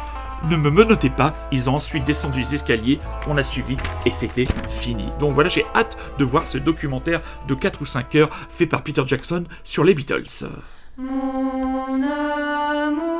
ne 0.44 0.56
me 0.56 0.70
menotez 0.70 1.10
pas, 1.10 1.34
ils 1.52 1.68
ont 1.68 1.74
ensuite 1.74 2.04
descendu 2.04 2.40
les 2.40 2.54
escaliers, 2.54 2.98
on 3.26 3.36
a 3.36 3.42
suivi 3.42 3.76
et 4.06 4.10
c'était 4.10 4.46
fini. 4.70 5.04
Donc 5.18 5.34
voilà, 5.34 5.50
j'ai 5.50 5.66
hâte 5.74 5.98
de 6.18 6.24
voir 6.24 6.46
ce 6.46 6.56
documentaire 6.56 7.20
de 7.46 7.54
4 7.54 7.82
ou 7.82 7.84
5 7.84 8.14
heures 8.14 8.30
fait 8.48 8.66
par 8.66 8.82
Peter 8.82 9.02
Jackson 9.04 9.44
sur 9.64 9.84
les 9.84 9.92
Beatles. 9.92 10.48
Mon 10.96 12.02
amour, 12.02 13.19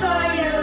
for 0.00 0.34
your 0.34 0.55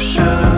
vague 0.00 0.49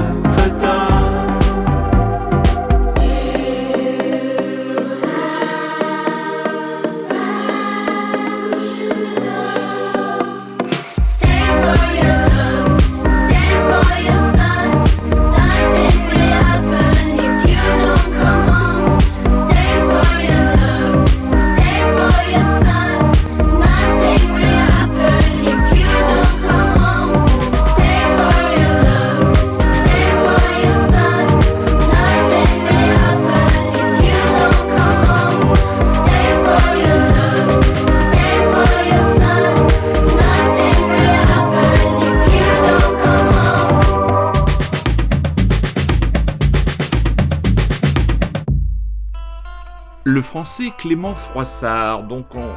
le 50.12 50.22
français 50.22 50.70
Clément 50.76 51.14
Froissart. 51.14 52.02
Donc 52.04 52.34
on- 52.34 52.51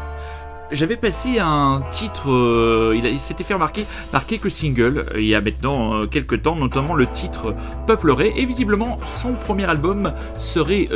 j'avais 0.75 0.97
passé 0.97 1.39
un 1.39 1.81
titre, 1.91 2.31
euh, 2.31 2.93
il, 2.95 3.19
s'était 3.19 3.43
fait 3.43 3.53
remarquer 3.53 3.85
par 4.11 4.25
quelques 4.25 4.51
singles 4.51 5.05
euh, 5.13 5.21
il 5.21 5.27
y 5.27 5.35
a 5.35 5.41
maintenant 5.41 5.95
euh, 5.95 6.05
quelques 6.05 6.41
temps, 6.41 6.55
notamment 6.55 6.93
le 6.93 7.07
titre 7.07 7.55
Peupleray, 7.87 8.33
et 8.35 8.45
visiblement 8.45 8.99
son 9.05 9.33
premier 9.33 9.65
album 9.65 10.11
serait 10.37 10.87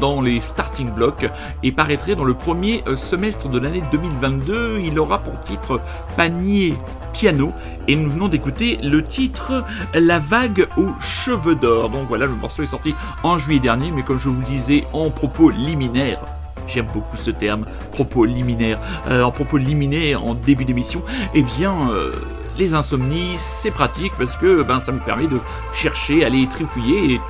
dans 0.00 0.20
les 0.20 0.40
starting 0.40 0.90
blocks 0.90 1.26
et 1.62 1.72
paraîtrait 1.72 2.14
dans 2.14 2.24
le 2.24 2.34
premier 2.34 2.82
semestre 2.96 3.48
de 3.48 3.58
l'année 3.58 3.82
2022. 3.92 4.80
Il 4.80 4.98
aura 4.98 5.18
pour 5.18 5.38
titre 5.40 5.80
Panier 6.16 6.74
Piano, 7.12 7.52
et 7.88 7.96
nous 7.96 8.10
venons 8.10 8.28
d'écouter 8.28 8.78
le 8.82 9.02
titre 9.02 9.64
La 9.94 10.18
vague 10.18 10.68
aux 10.76 10.92
cheveux 11.00 11.54
d'or. 11.54 11.90
Donc 11.90 12.08
voilà, 12.08 12.26
le 12.26 12.34
morceau 12.34 12.62
est 12.62 12.66
sorti 12.66 12.94
en 13.22 13.38
juillet 13.38 13.60
dernier, 13.60 13.90
mais 13.90 14.02
comme 14.02 14.20
je 14.20 14.28
vous 14.28 14.40
le 14.40 14.46
disais 14.46 14.84
en 14.92 15.10
propos 15.10 15.50
liminaire, 15.50 16.20
j'aime 16.66 16.86
beaucoup 16.92 17.16
ce 17.16 17.30
terme, 17.30 17.66
propos 17.92 18.24
liminaire, 18.24 18.78
euh, 19.08 19.22
en 19.22 19.30
propos 19.30 19.56
liminaire 19.56 20.24
en 20.24 20.34
début 20.34 20.64
d'émission, 20.64 21.02
eh 21.34 21.42
bien, 21.42 21.90
euh, 21.90 22.12
les 22.58 22.74
insomnies, 22.74 23.34
c'est 23.36 23.70
pratique 23.70 24.12
parce 24.18 24.36
que 24.36 24.62
ben, 24.62 24.80
ça 24.80 24.92
me 24.92 24.98
permet 24.98 25.26
de 25.26 25.38
chercher, 25.74 26.24
aller 26.24 26.46
trifouiller 26.48 27.14
et 27.14 27.20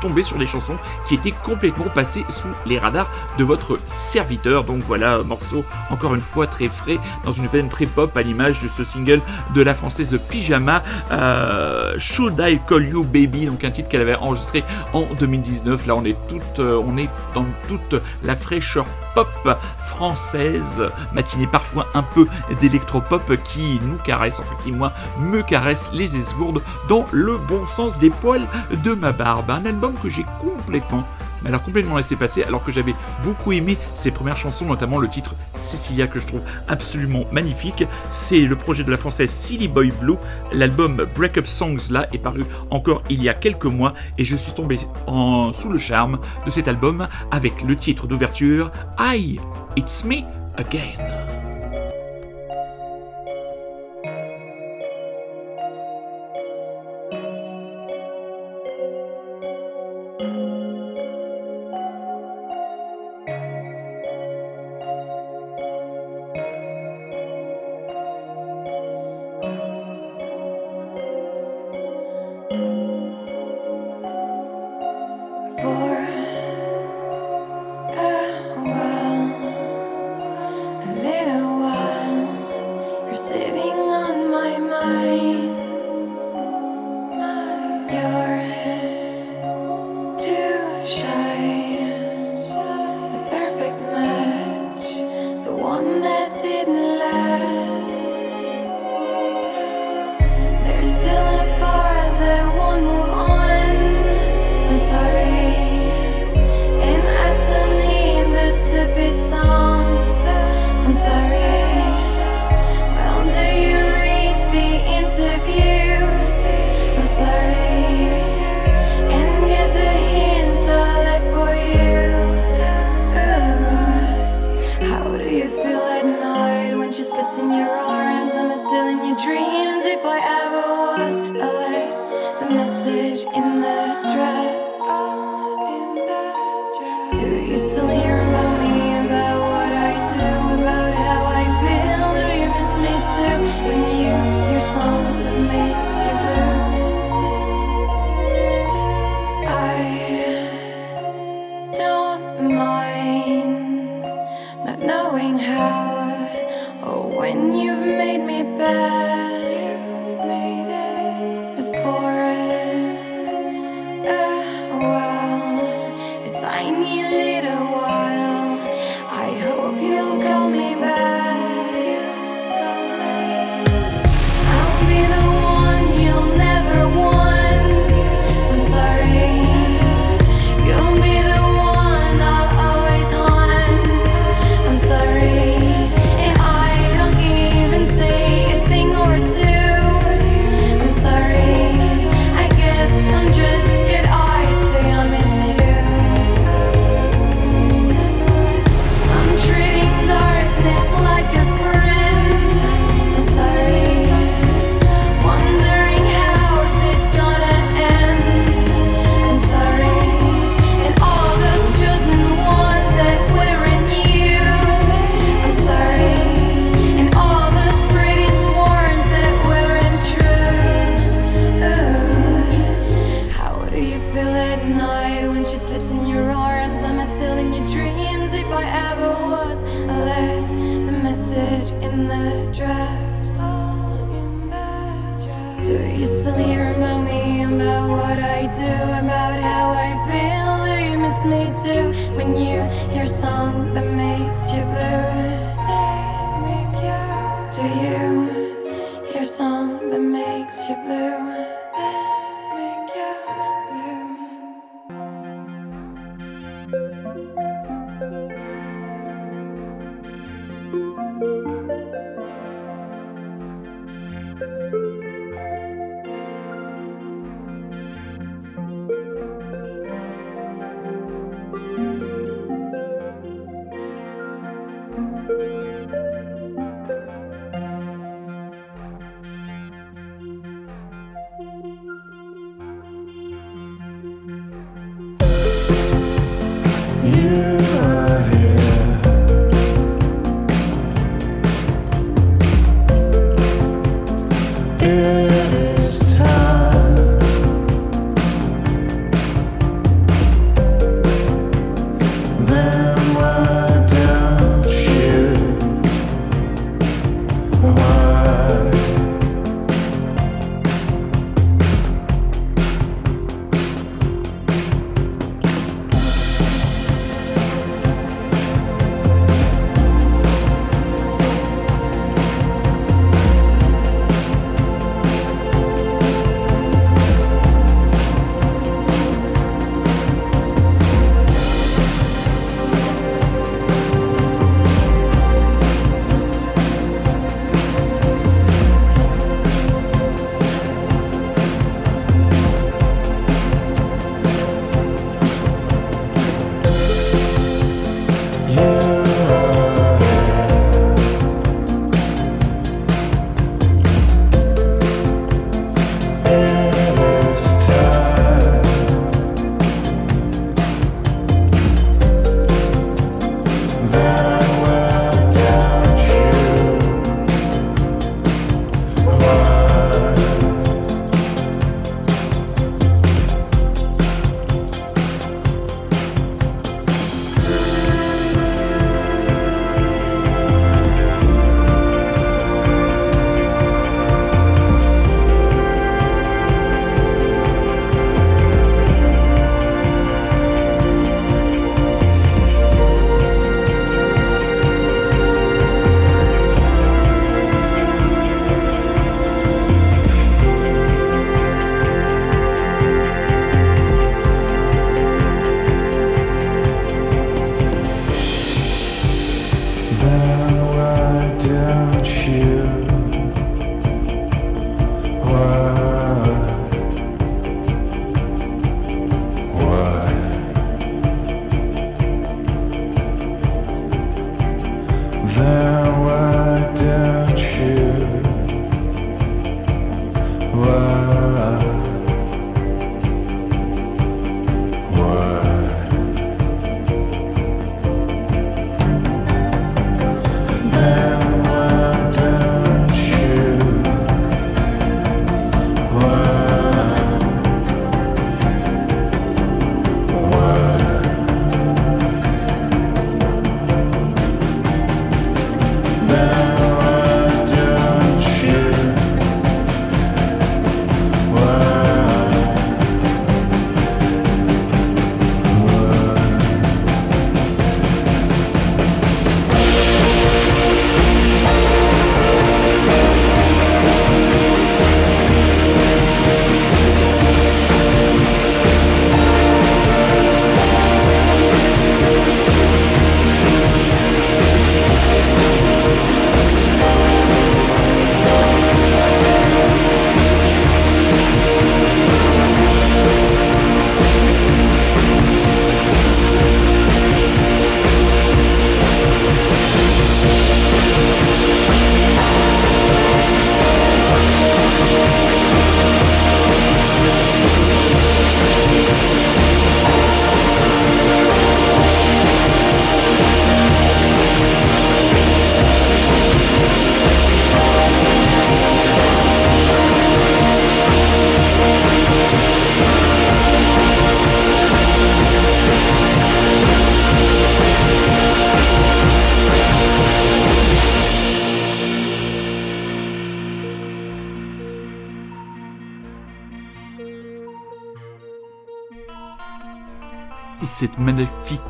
tomber 0.00 0.22
sur 0.22 0.38
des 0.38 0.46
chansons 0.46 0.76
qui 1.08 1.14
étaient 1.14 1.34
complètement 1.44 1.88
passées 1.94 2.24
sous 2.28 2.48
les 2.66 2.78
radars 2.78 3.10
de 3.38 3.44
votre 3.44 3.78
serviteur. 3.86 4.64
Donc 4.64 4.82
voilà, 4.86 5.22
morceau 5.22 5.64
encore 5.90 6.14
une 6.14 6.20
fois 6.20 6.46
très 6.46 6.68
frais, 6.68 6.98
dans 7.24 7.32
une 7.32 7.46
veine 7.46 7.68
très 7.68 7.86
pop 7.86 8.16
à 8.16 8.22
l'image 8.22 8.62
de 8.62 8.68
ce 8.68 8.84
single 8.84 9.20
de 9.54 9.62
la 9.62 9.74
française 9.74 10.18
Pyjama, 10.28 10.82
euh, 11.10 11.94
Should 11.98 12.36
I 12.40 12.60
Call 12.68 12.88
You 12.88 13.04
Baby, 13.04 13.46
donc 13.46 13.64
un 13.64 13.70
titre 13.70 13.88
qu'elle 13.88 14.02
avait 14.02 14.16
enregistré 14.16 14.64
en 14.92 15.06
2019. 15.18 15.86
Là, 15.86 15.94
on 15.96 16.04
est 16.04 16.16
toute, 16.28 16.58
euh, 16.58 16.82
on 16.84 16.96
est 16.96 17.10
dans 17.34 17.46
toute 17.68 18.00
la 18.22 18.36
fraîcheur 18.36 18.86
pop 19.16 19.58
française, 19.78 20.82
matinée 21.14 21.46
parfois 21.46 21.88
un 21.94 22.02
peu 22.02 22.26
d'électropop 22.60 23.34
qui 23.44 23.80
nous 23.82 23.96
caresse, 23.96 24.38
enfin 24.38 24.54
qui 24.62 24.72
moi 24.72 24.92
me 25.18 25.42
caresse 25.42 25.90
les 25.94 26.16
esgourdes 26.16 26.62
dans 26.88 27.06
le 27.12 27.38
bon 27.38 27.64
sens 27.64 27.98
des 27.98 28.10
poils 28.10 28.46
de 28.84 28.92
ma 28.92 29.12
barbe. 29.12 29.50
Un 29.50 29.64
album 29.64 29.94
que 29.94 30.10
j'ai 30.10 30.26
complètement 30.38 31.08
alors 31.46 31.62
complètement 31.62 31.96
laissé 31.96 32.16
passer, 32.16 32.42
alors 32.42 32.64
que 32.64 32.72
j'avais 32.72 32.94
beaucoup 33.24 33.52
aimé 33.52 33.78
ses 33.94 34.10
premières 34.10 34.36
chansons, 34.36 34.66
notamment 34.66 34.98
le 34.98 35.08
titre 35.08 35.34
Cecilia 35.54 36.06
que 36.06 36.20
je 36.20 36.26
trouve 36.26 36.42
absolument 36.68 37.24
magnifique. 37.32 37.84
C'est 38.10 38.40
le 38.40 38.56
projet 38.56 38.84
de 38.84 38.90
la 38.90 38.96
française 38.96 39.30
Silly 39.30 39.68
Boy 39.68 39.92
Blue. 40.00 40.16
L'album 40.52 41.06
Break 41.14 41.38
Up 41.38 41.46
Songs 41.46 41.90
là 41.90 42.06
est 42.12 42.18
paru 42.18 42.44
encore 42.70 43.02
il 43.08 43.22
y 43.22 43.28
a 43.28 43.34
quelques 43.34 43.66
mois 43.66 43.94
et 44.18 44.24
je 44.24 44.36
suis 44.36 44.52
tombé 44.52 44.78
sous 44.78 45.68
le 45.68 45.78
charme 45.78 46.18
de 46.44 46.50
cet 46.50 46.68
album 46.68 47.08
avec 47.30 47.62
le 47.62 47.76
titre 47.76 48.06
d'ouverture 48.06 48.70
I, 48.98 49.38
It's 49.76 50.04
Me 50.04 50.22
Again. 50.56 51.45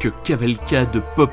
Magnifique 0.06 0.24
cavalcade 0.24 1.02
pop 1.14 1.30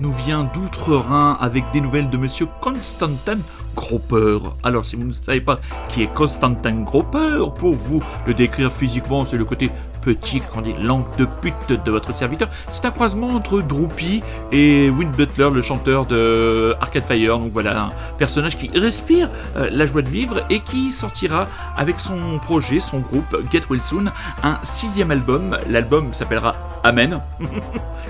nous 0.00 0.12
vient 0.12 0.44
d'outre-Rhin 0.44 1.36
avec 1.40 1.64
des 1.72 1.80
nouvelles 1.80 2.10
de 2.10 2.16
monsieur 2.16 2.46
Constantin 2.60 3.38
Gropper. 3.74 4.38
Alors, 4.62 4.84
si 4.84 4.96
vous 4.96 5.04
ne 5.04 5.12
savez 5.12 5.40
pas 5.40 5.58
qui 5.88 6.02
est 6.02 6.14
Constantin 6.14 6.82
Gropper, 6.82 7.50
pour 7.58 7.74
vous 7.74 8.02
le 8.26 8.34
décrire 8.34 8.72
physiquement, 8.72 9.24
c'est 9.24 9.36
le 9.36 9.44
côté 9.44 9.70
petit, 10.02 10.40
qu'on 10.40 10.60
dit 10.60 10.74
langue 10.74 11.04
de 11.16 11.24
pute 11.24 11.82
de 11.84 11.90
votre 11.90 12.14
serviteur. 12.14 12.48
C'est 12.70 12.84
un 12.84 12.90
croisement 12.90 13.28
entre 13.28 13.62
Droopy 13.62 14.22
et 14.52 14.90
Win 14.90 15.10
Butler, 15.10 15.48
le 15.50 15.62
chanteur 15.62 16.06
de 16.06 16.74
Arcade 16.80 17.04
Fire. 17.04 17.38
Donc 17.38 17.52
voilà, 17.52 17.84
un 17.84 17.88
personnage 18.18 18.58
qui 18.58 18.68
respire 18.78 19.30
euh, 19.56 19.70
la 19.72 19.86
joie 19.86 20.02
de 20.02 20.10
vivre 20.10 20.44
et 20.50 20.60
qui 20.60 20.92
sortira 20.92 21.48
avec 21.76 21.98
son 22.00 22.38
projet, 22.38 22.80
son 22.80 23.00
groupe 23.00 23.36
Get 23.50 23.62
Well 23.70 23.82
Soon, 23.82 24.12
un 24.42 24.58
sixième 24.62 25.10
album. 25.10 25.56
L'album 25.68 26.12
s'appellera 26.12 26.54
Amen. 26.84 27.20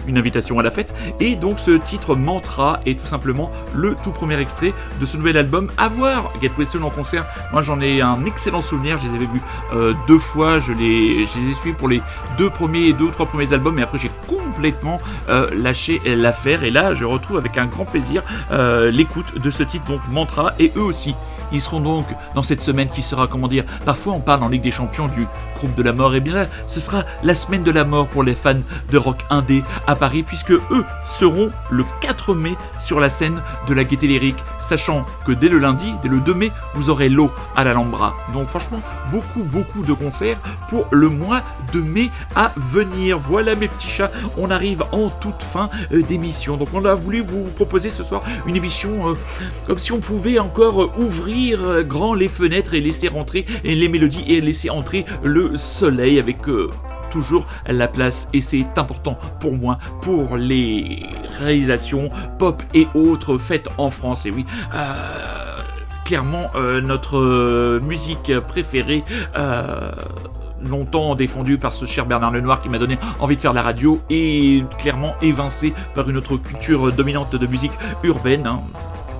Une 0.09 0.19
invitation 0.19 0.59
à 0.59 0.63
la 0.65 0.73
fête. 0.73 0.93
Et 1.21 1.37
donc 1.37 1.61
ce 1.61 1.71
titre 1.71 2.17
Mantra 2.17 2.81
est 2.85 2.99
tout 2.99 3.07
simplement 3.07 3.51
le 3.73 3.95
tout 4.03 4.11
premier 4.11 4.39
extrait 4.39 4.75
de 5.01 5.07
ce 5.07 5.17
nouvel 5.17 5.37
album. 5.37 5.71
À 5.79 5.89
voir 5.89 6.33
Well 6.43 6.67
Soon 6.67 6.83
en 6.83 6.91
concert. 6.91 7.25
Moi 7.53 7.63
j'en 7.63 7.81
ai 7.81 8.03
un 8.03 8.25
excellent 8.27 8.61
souvenir. 8.61 8.99
Je 8.99 9.07
les 9.07 9.15
avais 9.15 9.27
vus 9.27 9.41
euh, 9.73 9.95
deux 10.09 10.19
fois. 10.19 10.59
Je 10.59 10.73
les, 10.73 11.25
je 11.25 11.39
les 11.39 11.51
ai 11.51 11.55
suivis 11.55 11.77
pour 11.77 11.89
les 11.89 12.03
deux 12.37 12.51
premiers, 12.51 12.93
deux 12.93 13.05
ou 13.05 13.11
trois 13.11 13.27
premiers 13.27 13.53
albums. 13.53 13.79
Et 13.79 13.83
après 13.83 13.99
j'ai 13.99 14.11
complètement 14.27 14.99
euh, 15.29 15.49
lâché 15.55 16.03
l'affaire. 16.05 16.65
Et 16.65 16.73
là 16.73 16.95
je 16.95 17.05
retrouve 17.05 17.39
avec 17.39 17.57
un 17.57 17.67
grand 17.67 17.85
plaisir 17.85 18.25
euh, 18.51 18.91
l'écoute 18.91 19.39
de 19.39 19.51
ce 19.51 19.63
titre 19.63 19.85
donc 19.87 20.01
Mantra. 20.11 20.53
Et 20.59 20.73
eux 20.77 20.83
aussi. 20.83 21.15
Ils 21.53 21.61
seront 21.61 21.81
donc 21.81 22.07
dans 22.35 22.43
cette 22.43 22.61
semaine 22.61 22.89
qui 22.89 23.03
sera, 23.03 23.29
comment 23.29 23.47
dire, 23.47 23.65
parfois 23.85 24.15
on 24.15 24.21
parle 24.21 24.43
en 24.43 24.49
Ligue 24.49 24.63
des 24.63 24.73
Champions 24.73 25.07
du 25.07 25.27
groupe 25.55 25.75
de 25.75 25.83
la 25.83 25.93
mort, 25.93 26.15
et 26.15 26.21
bien 26.21 26.35
là, 26.35 26.47
ce 26.67 26.81
sera 26.81 27.05
la 27.23 27.35
semaine 27.35 27.63
de 27.63 27.71
la 27.71 27.85
mort 27.85 28.09
pour 28.09 28.23
les 28.23 28.35
fans 28.35 28.55
de 28.91 28.99
rock 28.99 29.25
indé 29.31 29.63
à 29.87 29.97
Paris, 29.97 30.23
puisque 30.23 30.53
eux 30.53 30.85
seront 31.05 31.51
le 31.71 31.85
4 32.01 32.35
mai 32.35 32.55
sur 32.79 33.01
la 33.01 33.11
scène 33.11 33.41
de 33.67 33.75
la 33.75 33.85
Gaieté 33.85 34.07
Lyrique, 34.07 34.43
sachant 34.61 35.05
que 35.27 35.33
dès 35.33 35.49
le 35.49 35.59
lundi, 35.59 35.93
dès 36.03 36.09
le 36.09 36.19
2 36.19 36.35
mai, 36.35 36.53
vous 36.75 36.91
aurez 36.91 37.09
l'eau 37.09 37.31
à 37.57 37.65
l'Alhambra. 37.65 38.15
Donc 38.33 38.49
franchement, 38.49 38.81
beaucoup, 39.11 39.43
beaucoup 39.43 39.83
de 39.83 39.93
concerts 39.93 40.41
pour 40.69 40.87
le 40.91 41.09
mois 41.09 41.43
de 41.73 41.81
mai 41.81 42.11
à 42.35 42.53
venir. 42.57 43.19
Voilà 43.19 43.55
mes 43.55 43.69
petits 43.69 43.89
chats, 43.89 44.11
on 44.37 44.51
arrive 44.51 44.85
en 44.93 45.11
toute 45.11 45.43
fin 45.43 45.71
euh, 45.93 46.03
d'émission. 46.03 46.57
Donc 46.57 46.69
on 46.73 46.85
a 46.85 46.95
voulu 46.95 47.21
vous 47.21 47.45
proposer 47.57 47.91
ce 47.91 48.03
soir 48.03 48.23
une 48.47 48.57
émission 48.57 49.11
euh, 49.11 49.15
comme 49.67 49.79
si 49.79 49.93
on 49.93 50.01
pouvait 50.01 50.39
encore 50.39 50.83
euh, 50.83 50.91
ouvrir 50.99 51.85
grand 51.85 52.15
les 52.15 52.29
fenêtres 52.29 52.75
et 52.75 52.81
laisser 52.81 53.09
rentrer 53.09 53.45
les 53.65 53.89
mélodies 53.89 54.25
et 54.27 54.41
laisser 54.41 54.71
entrer 54.71 55.05
le 55.23 55.44
soleil 55.57 56.19
avec 56.19 56.49
euh, 56.49 56.71
toujours 57.11 57.47
la 57.67 57.89
place 57.89 58.29
et 58.33 58.41
c'est 58.41 58.67
important 58.77 59.19
pour 59.41 59.55
moi 59.55 59.79
pour 60.03 60.37
les 60.37 61.07
réalisations 61.39 62.11
pop 62.39 62.63
et 62.75 62.89
autres 62.95 63.39
faites 63.39 63.69
en 63.79 63.91
France 63.91 64.27
et 64.27 64.31
oui 64.31 64.45
euh, 64.75 65.63
clairement 66.05 66.51
euh, 66.57 66.81
notre 66.81 67.79
musique 67.79 68.33
préférée 68.41 69.05
longtemps 70.63 71.15
défendue 71.15 71.59
par 71.59 71.73
ce 71.73 71.85
cher 71.85 72.07
Bernard 72.07 72.33
Lenoir 72.33 72.61
qui 72.61 72.69
m'a 72.69 72.79
donné 72.79 72.99
envie 73.21 73.37
de 73.37 73.41
faire 73.41 73.53
la 73.53 73.63
radio 73.63 74.01
et 74.11 74.65
clairement 74.79 75.15
évincé 75.23 75.75
par 75.95 76.09
une 76.09 76.17
autre 76.17 76.37
culture 76.37 76.91
dominante 76.91 77.37
de 77.37 77.47
musique 77.47 77.73
urbaine 78.03 78.47
hein. 78.47 78.61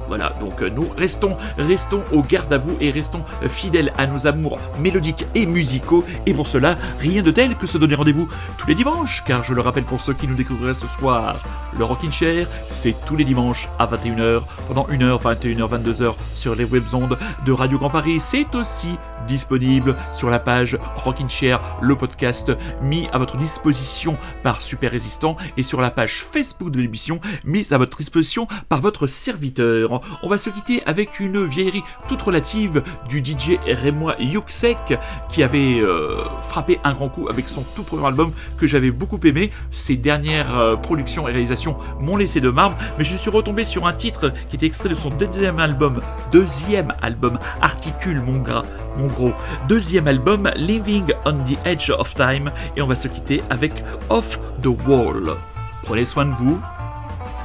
Voilà, 0.09 0.35
donc 0.41 0.63
euh, 0.63 0.71
nous 0.71 0.89
restons, 0.97 1.37
restons 1.59 2.03
au 2.13 2.23
garde 2.23 2.53
à 2.53 2.59
vous 2.59 2.77
et 2.81 2.91
restons 2.91 3.25
euh, 3.43 3.49
fidèles 3.49 3.93
à 3.97 4.07
nos 4.07 4.27
amours 4.27 4.59
mélodiques 4.79 5.27
et 5.35 5.47
musicaux. 5.47 6.05
Et 6.27 6.35
pour 6.35 6.47
cela, 6.47 6.77
rien 7.01 7.23
de 7.23 7.31
tel 7.31 7.57
que 7.57 7.67
se 7.67 7.79
donner 7.79 7.95
rendez-vous 7.95 8.29
tous 8.59 8.67
les 8.67 8.75
dimanches, 8.75 9.25
car 9.27 9.45
je 9.45 9.55
le 9.55 9.61
rappelle 9.61 9.85
pour 9.85 10.01
ceux 10.01 10.15
qui 10.15 10.29
nous 10.29 10.35
découvriraient 10.35 10.75
ce 10.75 10.87
soir, 10.87 11.43
le 11.79 11.85
Rockin' 11.85 12.13
Chair, 12.13 12.47
c'est 12.69 12.95
tous 13.07 13.17
les 13.17 13.25
dimanches 13.25 13.69
à 13.79 13.87
21h, 13.87 14.43
pendant 14.69 14.87
1h, 14.89 15.21
21h, 15.23 15.83
22h 15.83 16.15
sur 16.35 16.55
les 16.55 16.65
webzondes 16.65 17.19
de 17.47 17.53
Radio 17.53 17.79
Grand 17.79 17.91
Paris. 17.91 18.19
C'est 18.21 18.55
aussi 18.55 18.99
disponible 19.27 19.97
sur 20.13 20.31
la 20.31 20.39
page 20.39 20.79
Rockin' 20.97 21.29
Chair, 21.29 21.61
le 21.81 21.97
podcast 21.97 22.53
mis 22.83 23.09
à 23.13 23.19
votre 23.19 23.37
disposition 23.37 24.19
par 24.43 24.63
Super 24.63 24.91
Résistant 24.91 25.37
et 25.57 25.63
sur 25.63 25.81
la 25.81 25.91
page 25.91 26.23
Facebook 26.23 26.71
de 26.71 26.81
l'émission 26.81 27.21
mise 27.45 27.73
à 27.73 27.79
votre 27.79 27.97
disposition 27.97 28.47
par 28.69 28.81
votre 28.81 29.07
serviteur. 29.07 29.94
On 30.23 30.29
va 30.29 30.39
se 30.39 30.51
quitter 30.51 30.83
avec 30.87 31.21
une 31.21 31.45
vieillerie 31.45 31.83
toute 32.09 32.23
relative 32.23 32.83
du 33.09 33.19
DJ 33.19 33.59
Rémois 33.67 34.17
Yuxek 34.19 34.99
qui 35.31 35.43
avait 35.43 35.81
euh, 35.81 36.25
frappé 36.43 36.79
un 36.85 36.93
grand 36.93 37.09
coup 37.09 37.29
avec 37.29 37.49
son 37.49 37.63
tout 37.75 37.83
premier 37.83 38.07
album 38.07 38.33
que 38.59 38.67
j'avais 38.67 38.91
beaucoup 38.91 39.19
aimé. 39.25 39.51
Ses 39.71 39.97
dernières 39.97 40.57
euh, 40.59 40.77
productions 40.77 41.29
et 41.29 41.33
réalisations 41.33 41.77
m'ont 42.01 42.17
laissé 42.17 42.41
de 42.41 42.51
marbre, 42.51 42.77
mais 42.99 43.05
je 43.05 43.17
suis 43.17 43.31
retombé 43.31 43.65
sur 43.65 43.87
un 43.87 43.93
titre 43.93 44.33
qui 44.49 44.57
était 44.57 44.67
extrait 44.67 44.89
de 44.89 44.95
son 44.95 45.11
deuxième 45.11 45.59
album, 45.59 46.01
deuxième 46.33 46.95
album, 47.03 47.39
Articule 47.61 48.21
mon 48.21 48.39
gras, 48.39 48.65
mon 48.97 49.07
gros, 49.07 49.33
deuxième 49.69 50.09
album, 50.09 50.51
Living 50.57 51.13
on 51.25 51.35
the 51.45 51.59
Edge 51.65 51.91
of 51.91 52.15
Time, 52.15 52.51
et 52.77 52.83
on 52.83 52.87
va 52.87 52.97
se 52.97 53.09
quitter 53.09 53.43
avec 53.51 53.73
Off 54.11 54.39
the 54.63 54.69
Wall. 54.87 55.37
Prenez 55.85 56.05
soin 56.05 56.27
de 56.27 56.33
vous. 56.33 56.59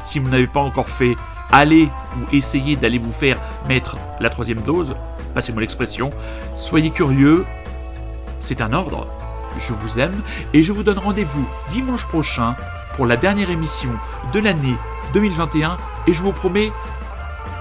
Si 0.03 0.19
vous 0.19 0.29
n'avez 0.29 0.47
pas 0.47 0.61
encore 0.61 0.87
fait, 0.87 1.15
allez 1.51 1.89
ou 2.17 2.35
essayez 2.35 2.75
d'aller 2.75 2.99
vous 2.99 3.11
faire 3.11 3.37
mettre 3.67 3.97
la 4.19 4.29
troisième 4.29 4.61
dose, 4.61 4.95
passez-moi 5.33 5.61
l'expression. 5.61 6.11
Soyez 6.55 6.91
curieux, 6.91 7.45
c'est 8.39 8.61
un 8.61 8.73
ordre. 8.73 9.07
Je 9.57 9.73
vous 9.73 9.99
aime 9.99 10.21
et 10.53 10.61
je 10.61 10.71
vous 10.71 10.83
donne 10.83 10.99
rendez-vous 10.99 11.45
dimanche 11.69 12.05
prochain 12.05 12.55
pour 12.95 13.05
la 13.05 13.17
dernière 13.17 13.49
émission 13.49 13.89
de 14.33 14.39
l'année 14.39 14.75
2021 15.13 15.77
et 16.07 16.13
je 16.13 16.21
vous 16.21 16.33
promets 16.33 16.71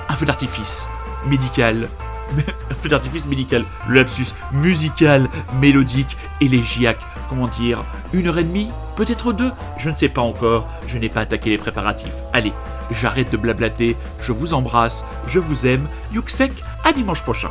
un 0.08 0.16
feu 0.16 0.26
d'artifice 0.26 0.88
médical. 1.26 1.88
feu 2.72 2.88
d'artifice 2.88 3.26
médical, 3.26 3.64
le 3.88 3.96
lapsus 3.96 4.34
musical, 4.52 5.28
mélodique, 5.60 6.16
élégiaque, 6.40 7.00
comment 7.28 7.48
dire, 7.48 7.84
une 8.12 8.28
heure 8.28 8.38
et 8.38 8.44
demie, 8.44 8.70
peut-être 8.96 9.32
deux, 9.32 9.52
je 9.76 9.90
ne 9.90 9.94
sais 9.94 10.08
pas 10.08 10.22
encore, 10.22 10.68
je 10.86 10.98
n'ai 10.98 11.08
pas 11.08 11.20
attaqué 11.20 11.50
les 11.50 11.58
préparatifs. 11.58 12.14
Allez, 12.32 12.52
j'arrête 12.90 13.30
de 13.30 13.36
blablater, 13.36 13.96
je 14.20 14.32
vous 14.32 14.54
embrasse, 14.54 15.04
je 15.26 15.38
vous 15.38 15.66
aime, 15.66 15.88
Yuxek, 16.12 16.52
à 16.84 16.92
dimanche 16.92 17.22
prochain. 17.22 17.50